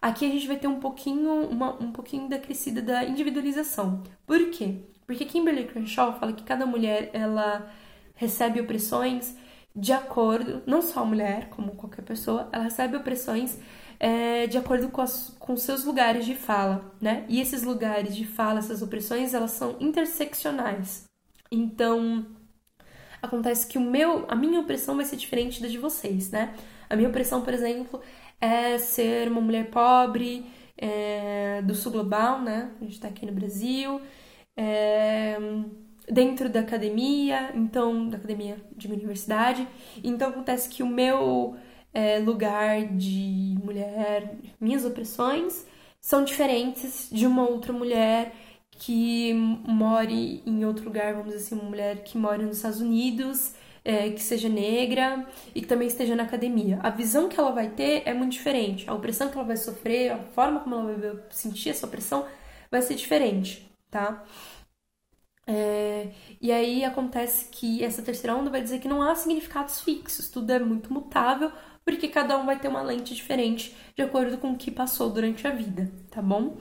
aqui 0.00 0.24
a 0.24 0.28
gente 0.28 0.46
vai 0.46 0.56
ter 0.56 0.68
um 0.68 0.80
pouquinho, 0.80 1.48
uma, 1.48 1.74
um 1.82 1.92
pouquinho 1.92 2.28
da 2.28 2.38
crescida 2.38 2.80
da 2.80 3.04
individualização. 3.04 4.02
Por 4.26 4.50
quê? 4.50 4.78
Porque 5.06 5.24
Kimberly 5.24 5.64
Crenshaw 5.64 6.18
fala 6.18 6.32
que 6.32 6.42
cada 6.42 6.66
mulher 6.66 7.10
ela 7.12 7.70
recebe 8.14 8.60
opressões 8.60 9.36
de 9.76 9.92
acordo, 9.92 10.62
não 10.66 10.80
só 10.80 11.00
a 11.00 11.04
mulher, 11.04 11.48
como 11.50 11.74
qualquer 11.74 12.02
pessoa, 12.02 12.48
ela 12.52 12.64
recebe 12.64 12.96
opressões 12.96 13.58
é, 13.98 14.46
de 14.46 14.56
acordo 14.56 14.88
com, 14.88 15.00
as, 15.00 15.34
com 15.38 15.56
seus 15.56 15.84
lugares 15.84 16.24
de 16.24 16.34
fala, 16.34 16.94
né? 17.00 17.24
E 17.28 17.40
esses 17.40 17.62
lugares 17.64 18.14
de 18.14 18.24
fala, 18.24 18.60
essas 18.60 18.82
opressões, 18.82 19.34
elas 19.34 19.50
são 19.50 19.76
interseccionais. 19.80 21.08
Então, 21.50 22.24
acontece 23.20 23.66
que 23.66 23.78
o 23.78 23.80
meu, 23.80 24.24
a 24.28 24.36
minha 24.36 24.60
opressão 24.60 24.96
vai 24.96 25.04
ser 25.04 25.16
diferente 25.16 25.60
da 25.60 25.68
de 25.68 25.78
vocês, 25.78 26.30
né? 26.30 26.54
A 26.88 26.94
minha 26.94 27.08
opressão, 27.08 27.42
por 27.42 27.52
exemplo, 27.52 28.00
é 28.40 28.78
ser 28.78 29.28
uma 29.28 29.40
mulher 29.40 29.70
pobre 29.70 30.46
é, 30.76 31.62
do 31.62 31.74
sul 31.74 31.92
global, 31.92 32.40
né? 32.40 32.70
A 32.80 32.84
gente 32.84 33.00
tá 33.00 33.08
aqui 33.08 33.26
no 33.26 33.32
Brasil. 33.32 34.00
É, 34.56 35.36
dentro 36.10 36.48
da 36.48 36.60
academia, 36.60 37.50
então, 37.54 38.08
da 38.08 38.16
academia 38.16 38.56
de 38.76 38.86
uma 38.86 38.96
universidade. 38.96 39.66
Então 40.02 40.30
acontece 40.30 40.68
que 40.68 40.82
o 40.82 40.86
meu 40.86 41.56
é, 41.92 42.18
lugar 42.18 42.86
de 42.88 43.56
mulher, 43.62 44.36
minhas 44.60 44.84
opressões, 44.84 45.66
são 46.00 46.24
diferentes 46.24 47.08
de 47.10 47.26
uma 47.26 47.48
outra 47.48 47.72
mulher 47.72 48.34
que 48.70 49.32
more 49.32 50.42
em 50.44 50.64
outro 50.64 50.84
lugar, 50.84 51.14
vamos 51.14 51.32
dizer 51.32 51.44
assim, 51.44 51.54
uma 51.54 51.70
mulher 51.70 52.02
que 52.02 52.18
mora 52.18 52.42
nos 52.42 52.56
Estados 52.56 52.80
Unidos, 52.80 53.54
é, 53.84 54.10
que 54.10 54.22
seja 54.22 54.48
negra 54.48 55.26
e 55.54 55.60
que 55.60 55.66
também 55.66 55.86
esteja 55.86 56.16
na 56.16 56.24
academia. 56.24 56.78
A 56.82 56.90
visão 56.90 57.28
que 57.28 57.38
ela 57.38 57.52
vai 57.52 57.70
ter 57.70 58.02
é 58.04 58.12
muito 58.12 58.32
diferente. 58.32 58.88
A 58.88 58.94
opressão 58.94 59.28
que 59.30 59.36
ela 59.36 59.46
vai 59.46 59.56
sofrer, 59.56 60.10
a 60.12 60.18
forma 60.18 60.60
como 60.60 60.74
ela 60.74 60.92
vai 60.96 61.22
sentir 61.30 61.70
essa 61.70 61.86
opressão 61.86 62.26
vai 62.70 62.82
ser 62.82 62.94
diferente, 62.94 63.70
tá? 63.94 64.24
É, 65.46 66.10
e 66.40 66.50
aí 66.50 66.84
acontece 66.84 67.50
que 67.50 67.84
essa 67.84 68.02
terceira 68.02 68.34
onda 68.34 68.50
vai 68.50 68.62
dizer 68.62 68.78
que 68.80 68.88
não 68.88 69.02
há 69.02 69.14
significados 69.14 69.80
fixos, 69.80 70.28
tudo 70.28 70.50
é 70.50 70.58
muito 70.58 70.92
mutável, 70.92 71.52
porque 71.84 72.08
cada 72.08 72.36
um 72.38 72.46
vai 72.46 72.58
ter 72.58 72.68
uma 72.68 72.82
lente 72.82 73.14
diferente 73.14 73.76
de 73.94 74.02
acordo 74.02 74.38
com 74.38 74.52
o 74.52 74.56
que 74.56 74.70
passou 74.70 75.10
durante 75.10 75.46
a 75.46 75.50
vida, 75.50 75.90
tá 76.10 76.22
bom? 76.22 76.56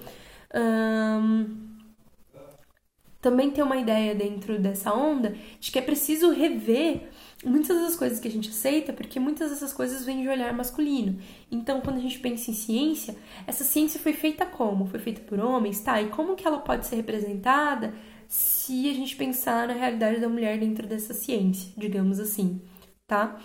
Também 3.21 3.49
tem 3.51 3.63
uma 3.63 3.77
ideia 3.77 4.13
dentro 4.13 4.59
dessa 4.59 4.93
onda 4.93 5.35
de 5.59 5.71
que 5.71 5.79
é 5.79 5.81
preciso 5.81 6.31
rever 6.31 7.09
muitas 7.45 7.81
das 7.81 7.95
coisas 7.95 8.19
que 8.19 8.27
a 8.27 8.31
gente 8.31 8.49
aceita, 8.49 8.93
porque 8.93 9.19
muitas 9.19 9.49
dessas 9.51 9.73
coisas 9.73 10.05
vêm 10.05 10.21
de 10.21 10.29
olhar 10.29 10.53
masculino. 10.53 11.19
Então, 11.51 11.81
quando 11.81 11.97
a 11.97 12.01
gente 12.01 12.19
pensa 12.19 12.51
em 12.51 12.53
ciência, 12.53 13.15
essa 13.47 13.63
ciência 13.63 13.99
foi 13.99 14.13
feita 14.13 14.45
como? 14.45 14.85
Foi 14.85 14.99
feita 14.99 15.21
por 15.21 15.39
homens, 15.39 15.81
tá? 15.81 16.01
E 16.01 16.09
como 16.09 16.35
que 16.35 16.47
ela 16.47 16.59
pode 16.59 16.85
ser 16.85 16.95
representada 16.97 17.93
se 18.27 18.89
a 18.89 18.93
gente 18.93 19.15
pensar 19.15 19.67
na 19.67 19.73
realidade 19.73 20.19
da 20.19 20.29
mulher 20.29 20.59
dentro 20.59 20.87
dessa 20.87 21.13
ciência, 21.13 21.71
digamos 21.77 22.19
assim, 22.19 22.61
tá? 23.07 23.39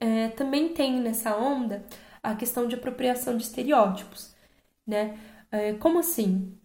É, 0.00 0.28
também 0.28 0.70
tem 0.70 1.00
nessa 1.00 1.36
onda 1.36 1.84
a 2.22 2.34
questão 2.34 2.66
de 2.66 2.74
apropriação 2.76 3.36
de 3.36 3.44
estereótipos, 3.44 4.34
né? 4.86 5.18
É, 5.50 5.74
como 5.74 5.98
assim? 5.98 6.58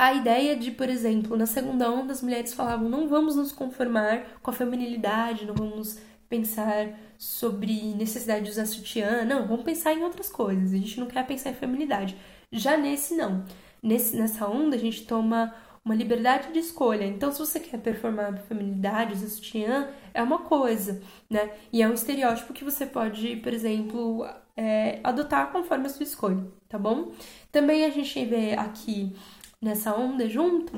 A 0.00 0.14
ideia 0.14 0.56
de, 0.56 0.70
por 0.70 0.88
exemplo, 0.88 1.36
na 1.36 1.44
segunda 1.44 1.90
onda 1.90 2.14
as 2.14 2.22
mulheres 2.22 2.54
falavam 2.54 2.88
não 2.88 3.06
vamos 3.06 3.36
nos 3.36 3.52
conformar 3.52 4.22
com 4.40 4.50
a 4.50 4.54
feminilidade, 4.54 5.44
não 5.44 5.54
vamos 5.54 5.98
pensar 6.26 6.98
sobre 7.18 7.92
necessidade 7.94 8.46
de 8.46 8.50
usar 8.50 8.64
sutiã, 8.64 9.26
não, 9.26 9.46
vamos 9.46 9.62
pensar 9.62 9.92
em 9.92 10.02
outras 10.02 10.30
coisas, 10.30 10.72
a 10.72 10.76
gente 10.78 10.98
não 10.98 11.06
quer 11.06 11.26
pensar 11.26 11.50
em 11.50 11.54
feminilidade. 11.54 12.16
Já 12.50 12.78
nesse 12.78 13.14
não. 13.14 13.44
Nesse, 13.82 14.16
nessa 14.16 14.48
onda 14.48 14.74
a 14.74 14.78
gente 14.78 15.04
toma 15.04 15.54
uma 15.84 15.94
liberdade 15.94 16.50
de 16.50 16.60
escolha. 16.60 17.04
Então, 17.04 17.30
se 17.30 17.38
você 17.38 17.60
quer 17.60 17.78
performar 17.78 18.38
feminilidade, 18.48 19.12
usar 19.12 19.28
sutiã, 19.28 19.90
é 20.14 20.22
uma 20.22 20.38
coisa, 20.38 21.02
né? 21.28 21.50
E 21.70 21.82
é 21.82 21.86
um 21.86 21.92
estereótipo 21.92 22.54
que 22.54 22.64
você 22.64 22.86
pode, 22.86 23.36
por 23.36 23.52
exemplo, 23.52 24.26
é, 24.56 24.98
adotar 25.04 25.52
conforme 25.52 25.84
a 25.84 25.90
sua 25.90 26.04
escolha, 26.04 26.42
tá 26.70 26.78
bom? 26.78 27.12
Também 27.52 27.84
a 27.84 27.90
gente 27.90 28.24
vê 28.24 28.54
aqui 28.54 29.14
nessa 29.60 29.94
onda 29.94 30.28
junto 30.28 30.72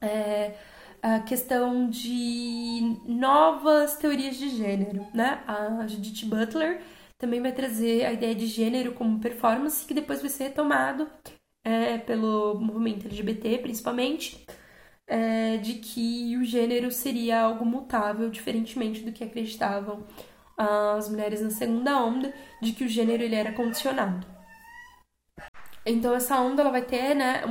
é, 0.00 0.54
a 1.02 1.20
questão 1.20 1.88
de 1.88 2.98
novas 3.06 3.96
teorias 3.96 4.36
de 4.36 4.48
gênero, 4.50 5.06
né? 5.14 5.42
A 5.46 5.86
Judith 5.86 6.26
Butler 6.26 6.80
também 7.18 7.40
vai 7.40 7.52
trazer 7.52 8.04
a 8.06 8.12
ideia 8.12 8.34
de 8.34 8.46
gênero 8.46 8.92
como 8.92 9.20
performance, 9.20 9.86
que 9.86 9.94
depois 9.94 10.20
vai 10.20 10.30
ser 10.30 10.44
retomado 10.44 11.08
é, 11.64 11.98
pelo 11.98 12.58
movimento 12.60 13.06
LGBT, 13.06 13.58
principalmente, 13.58 14.46
é, 15.06 15.56
de 15.58 15.74
que 15.74 16.36
o 16.36 16.44
gênero 16.44 16.90
seria 16.90 17.42
algo 17.42 17.64
mutável, 17.64 18.30
diferentemente 18.30 19.02
do 19.02 19.12
que 19.12 19.24
acreditavam 19.24 20.06
as 20.56 21.08
mulheres 21.08 21.40
na 21.40 21.50
segunda 21.50 21.98
onda, 22.02 22.32
de 22.62 22.72
que 22.72 22.84
o 22.84 22.88
gênero 22.88 23.22
ele 23.22 23.34
era 23.34 23.52
condicionado. 23.52 24.26
Então 25.86 26.14
essa 26.14 26.40
onda 26.40 26.62
ela 26.62 26.70
vai 26.70 26.82
ter 26.82 27.14
né, 27.14 27.42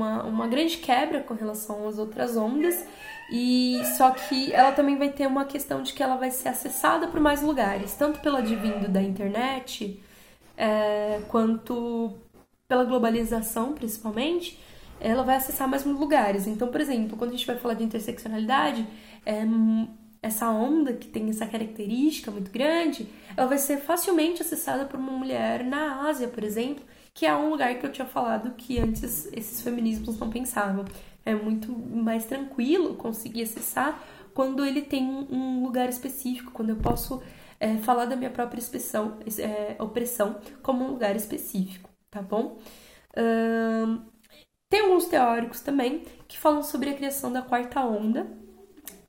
uma, 0.00 0.22
uma 0.24 0.46
grande 0.46 0.78
quebra 0.78 1.20
com 1.20 1.34
relação 1.34 1.86
às 1.86 1.98
outras 1.98 2.36
ondas, 2.36 2.84
e 3.30 3.80
só 3.96 4.10
que 4.10 4.52
ela 4.52 4.72
também 4.72 4.96
vai 4.96 5.10
ter 5.10 5.26
uma 5.26 5.44
questão 5.44 5.82
de 5.82 5.92
que 5.92 6.02
ela 6.02 6.16
vai 6.16 6.30
ser 6.30 6.48
acessada 6.48 7.06
por 7.06 7.20
mais 7.20 7.42
lugares, 7.42 7.94
tanto 7.94 8.20
pelo 8.20 8.36
advindo 8.36 8.88
da 8.88 9.02
internet, 9.02 10.02
é, 10.56 11.20
quanto 11.28 12.12
pela 12.66 12.84
globalização, 12.84 13.72
principalmente, 13.72 14.58
ela 15.00 15.22
vai 15.22 15.36
acessar 15.36 15.68
mais 15.68 15.84
lugares. 15.84 16.46
Então, 16.46 16.68
por 16.68 16.80
exemplo, 16.80 17.16
quando 17.16 17.30
a 17.30 17.36
gente 17.36 17.46
vai 17.46 17.56
falar 17.56 17.74
de 17.74 17.84
interseccionalidade, 17.84 18.86
é, 19.24 19.44
essa 20.22 20.50
onda 20.50 20.92
que 20.92 21.08
tem 21.08 21.28
essa 21.30 21.46
característica 21.46 22.30
muito 22.30 22.50
grande, 22.50 23.08
ela 23.36 23.46
vai 23.46 23.58
ser 23.58 23.78
facilmente 23.78 24.42
acessada 24.42 24.84
por 24.84 24.98
uma 24.98 25.12
mulher 25.12 25.64
na 25.64 26.08
Ásia, 26.08 26.28
por 26.28 26.44
exemplo, 26.44 26.84
que 27.20 27.26
é 27.26 27.36
um 27.36 27.50
lugar 27.50 27.78
que 27.78 27.84
eu 27.84 27.92
tinha 27.92 28.06
falado 28.06 28.54
que 28.56 28.78
antes 28.78 29.28
esses 29.34 29.60
feminismos 29.60 30.18
não 30.18 30.30
pensavam. 30.30 30.86
É 31.22 31.34
muito 31.34 31.70
mais 31.70 32.24
tranquilo 32.24 32.94
conseguir 32.94 33.42
acessar 33.42 34.02
quando 34.32 34.64
ele 34.64 34.80
tem 34.80 35.04
um 35.30 35.62
lugar 35.62 35.90
específico, 35.90 36.50
quando 36.50 36.70
eu 36.70 36.76
posso 36.76 37.22
é, 37.60 37.76
falar 37.76 38.06
da 38.06 38.16
minha 38.16 38.30
própria 38.30 38.58
expressão, 38.58 39.18
é, 39.38 39.76
opressão 39.78 40.40
como 40.62 40.82
um 40.82 40.92
lugar 40.92 41.14
específico 41.14 41.90
tá 42.10 42.22
bom? 42.22 42.58
Tem 44.70 44.80
alguns 44.80 45.04
teóricos 45.04 45.60
também 45.60 46.04
que 46.26 46.38
falam 46.38 46.62
sobre 46.62 46.88
a 46.88 46.94
criação 46.94 47.30
da 47.30 47.42
quarta 47.42 47.84
onda. 47.84 48.26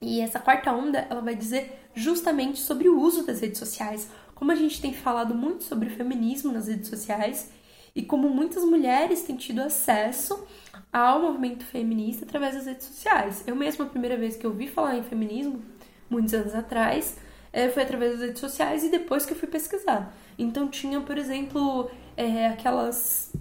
E 0.02 0.20
essa 0.20 0.38
quarta 0.38 0.74
onda, 0.74 1.08
ela 1.10 1.22
vai 1.22 1.34
dizer 1.34 1.80
justamente 1.96 2.60
sobre 2.60 2.90
o 2.90 3.00
uso 3.00 3.26
das 3.26 3.40
redes 3.40 3.58
sociais. 3.58 4.10
Como 4.36 4.52
a 4.52 4.56
gente 4.56 4.82
tem 4.82 4.94
falado 4.94 5.34
muito 5.34 5.64
sobre 5.64 5.88
o 5.88 5.96
feminismo 5.96 6.52
nas 6.52 6.68
redes 6.68 6.90
sociais 6.90 7.61
e 7.96 8.02
como 8.02 8.30
muitas 8.30 8.64
mulheres 8.64 9.24
têm 9.24 9.36
tido 9.36 9.60
acesso 9.62 10.46
ao 10.92 11.22
movimento 11.22 11.66
feminista 11.66 12.26
através 12.26 12.56
das 12.56 12.66
redes 12.66 12.88
sociais. 12.88 13.44
Eu 13.46 13.56
mesma, 13.56 13.86
a 13.86 13.90
primeira 13.90 14.18
vez 14.18 14.36
que 14.36 14.46
eu 14.46 14.52
ouvi 14.52 14.68
falar 14.68 14.98
em 14.98 15.04
feminismo, 15.04 15.62
muitos 16.10 16.34
anos 16.34 16.54
atrás, 16.54 17.18
eh, 17.54 17.70
foi 17.70 17.84
através 17.84 18.14
das 18.14 18.22
redes 18.22 18.40
sociais 18.40 18.84
e 18.84 18.90
depois 18.90 19.26
que 19.26 19.34
eu 19.34 19.38
fui 19.38 19.48
pesquisar. 19.48 20.14
Então 20.38 20.68
tinha, 20.68 21.00
por 21.02 21.18
exemplo, 21.18 21.90
é, 22.18 22.48
aquelas 22.48 23.34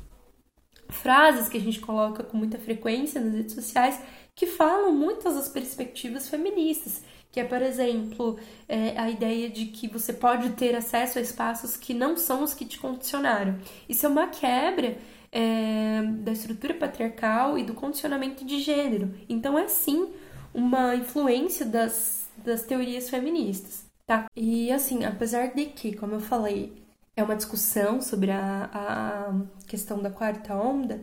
frases 0.88 1.48
que 1.48 1.56
a 1.56 1.60
gente 1.60 1.80
coloca 1.80 2.22
com 2.22 2.36
muita 2.36 2.58
frequência 2.58 3.20
nas 3.20 3.34
redes 3.34 3.54
sociais 3.54 4.00
que 4.34 4.46
falam 4.46 4.92
muitas 4.92 5.34
das 5.34 5.48
perspectivas 5.48 6.28
feministas, 6.28 7.02
que 7.32 7.38
é, 7.38 7.44
por 7.44 7.62
exemplo, 7.62 8.38
é, 8.68 8.98
a 8.98 9.08
ideia 9.08 9.48
de 9.48 9.66
que 9.66 9.86
você 9.86 10.12
pode 10.12 10.50
ter 10.50 10.74
acesso 10.74 11.18
a 11.18 11.22
espaços 11.22 11.76
que 11.76 11.94
não 11.94 12.16
são 12.16 12.42
os 12.42 12.54
que 12.54 12.64
te 12.64 12.78
condicionaram. 12.78 13.58
Isso 13.88 14.04
é 14.04 14.08
uma 14.08 14.26
quebra 14.28 14.98
é, 15.30 16.02
da 16.02 16.32
estrutura 16.32 16.74
patriarcal 16.74 17.56
e 17.56 17.62
do 17.62 17.74
condicionamento 17.74 18.44
de 18.44 18.60
gênero. 18.60 19.14
Então, 19.28 19.58
é 19.58 19.68
sim 19.68 20.08
uma 20.52 20.96
influência 20.96 21.64
das, 21.64 22.28
das 22.44 22.62
teorias 22.62 23.08
feministas. 23.08 23.84
Tá? 24.06 24.26
E 24.34 24.72
assim, 24.72 25.04
apesar 25.04 25.54
de 25.54 25.66
que, 25.66 25.94
como 25.94 26.14
eu 26.14 26.20
falei, 26.20 26.72
é 27.16 27.22
uma 27.22 27.36
discussão 27.36 28.00
sobre 28.00 28.32
a, 28.32 28.68
a 28.72 29.34
questão 29.68 30.02
da 30.02 30.10
quarta 30.10 30.54
onda, 30.54 31.00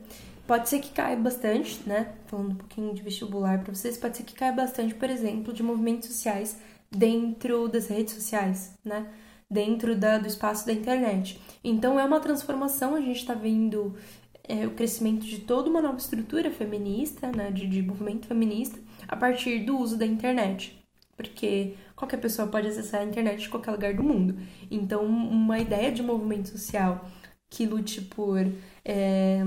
pode 0.48 0.70
ser 0.70 0.80
que 0.80 0.92
caia 0.92 1.18
bastante, 1.18 1.82
né? 1.86 2.14
Falando 2.26 2.54
um 2.54 2.56
pouquinho 2.56 2.94
de 2.94 3.04
vestibular 3.04 3.62
para 3.62 3.74
vocês, 3.74 3.98
pode 3.98 4.18
ser 4.18 4.24
que 4.24 4.34
caia 4.34 4.54
bastante, 4.54 4.96
por 4.96 5.10
exemplo, 5.10 5.54
de 5.54 5.62
movimentos 5.62 6.08
sociais 6.08 6.58
dentro 6.90 7.68
das 7.68 7.88
redes 7.88 8.14
sociais, 8.14 8.74
né? 8.84 9.08
Dentro 9.50 9.96
da, 9.96 10.18
do 10.18 10.28
espaço 10.28 10.66
da 10.66 10.74
internet. 10.74 11.40
Então 11.64 12.00
é 12.00 12.06
uma 12.06 12.20
transformação, 12.20 12.96
a 12.96 13.02
gente 13.02 13.18
está 13.18 13.34
vendo 13.34 13.96
é, 14.44 14.66
o 14.66 14.72
crescimento 14.72 15.26
de 15.26 15.40
toda 15.40 15.70
uma 15.70 15.82
nova 15.82 15.98
estrutura 15.98 16.50
feminista, 16.50 17.30
né? 17.32 17.52
De, 17.52 17.68
de 17.68 17.82
movimento 17.82 18.28
feminista, 18.28 18.80
a 19.08 19.16
partir 19.16 19.60
do 19.66 19.78
uso 19.78 19.98
da 19.98 20.06
internet. 20.06 20.82
Porque 21.18 21.74
qualquer 21.96 22.18
pessoa 22.18 22.48
pode 22.48 22.68
acessar 22.68 23.02
a 23.02 23.06
internet 23.06 23.42
de 23.42 23.50
qualquer 23.50 23.72
lugar 23.72 23.94
do 23.94 24.04
mundo. 24.04 24.38
Então, 24.72 25.04
uma 25.04 25.60
ideia 25.60 25.92
de 25.92 26.02
movimento 26.02 26.50
social 26.50 27.06
que 27.50 27.66
lute 27.66 28.02
por 28.02 28.46
é, 28.86 29.42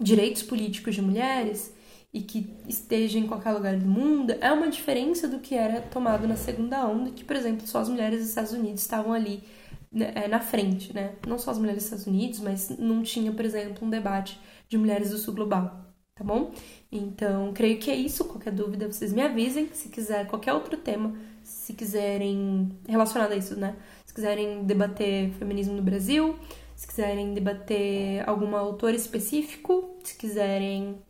direitos 0.00 0.42
políticos 0.42 0.94
de 0.94 1.02
mulheres 1.02 1.74
e 2.12 2.22
que 2.22 2.56
esteja 2.66 3.18
em 3.18 3.26
qualquer 3.26 3.52
lugar 3.52 3.76
do 3.76 3.86
mundo 3.86 4.34
é 4.40 4.50
uma 4.50 4.68
diferença 4.68 5.28
do 5.28 5.38
que 5.38 5.54
era 5.54 5.80
tomado 5.80 6.26
na 6.26 6.36
segunda 6.36 6.84
onda, 6.86 7.10
que, 7.10 7.24
por 7.24 7.36
exemplo, 7.36 7.66
só 7.66 7.78
as 7.78 7.88
mulheres 7.88 8.20
dos 8.20 8.28
Estados 8.28 8.52
Unidos 8.52 8.80
estavam 8.80 9.12
ali 9.12 9.44
né, 9.92 10.12
é, 10.14 10.28
na 10.28 10.40
frente, 10.40 10.92
né? 10.92 11.14
Não 11.26 11.38
só 11.38 11.50
as 11.50 11.58
mulheres 11.58 11.82
dos 11.82 11.84
Estados 11.84 12.06
Unidos, 12.06 12.40
mas 12.40 12.68
não 12.78 13.02
tinha, 13.02 13.30
por 13.32 13.44
exemplo, 13.44 13.86
um 13.86 13.90
debate 13.90 14.40
de 14.68 14.78
mulheres 14.78 15.10
do 15.10 15.18
sul 15.18 15.34
global, 15.34 15.94
tá 16.14 16.24
bom? 16.24 16.52
Então, 16.90 17.52
creio 17.52 17.78
que 17.78 17.90
é 17.90 17.94
isso. 17.94 18.24
Qualquer 18.24 18.52
dúvida, 18.52 18.90
vocês 18.90 19.12
me 19.12 19.22
avisem. 19.22 19.68
Se 19.72 19.88
quiser 19.88 20.26
qualquer 20.26 20.52
outro 20.52 20.76
tema, 20.76 21.14
se 21.42 21.72
quiserem 21.72 22.70
relacionado 22.88 23.32
a 23.32 23.36
isso, 23.36 23.56
né? 23.56 23.76
Se 24.04 24.14
quiserem 24.14 24.64
debater 24.64 25.30
feminismo 25.32 25.74
no 25.74 25.82
Brasil, 25.82 26.36
se 26.80 26.86
quiserem 26.86 27.34
debater 27.34 28.26
algum 28.26 28.56
autor 28.56 28.94
específico, 28.94 29.98
se 30.02 30.16
quiserem 30.16 31.02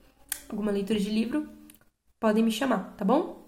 alguma 0.48 0.72
leitura 0.72 0.98
de 0.98 1.08
livro, 1.08 1.48
podem 2.18 2.42
me 2.42 2.50
chamar, 2.50 2.96
tá 2.96 3.04
bom? 3.04 3.39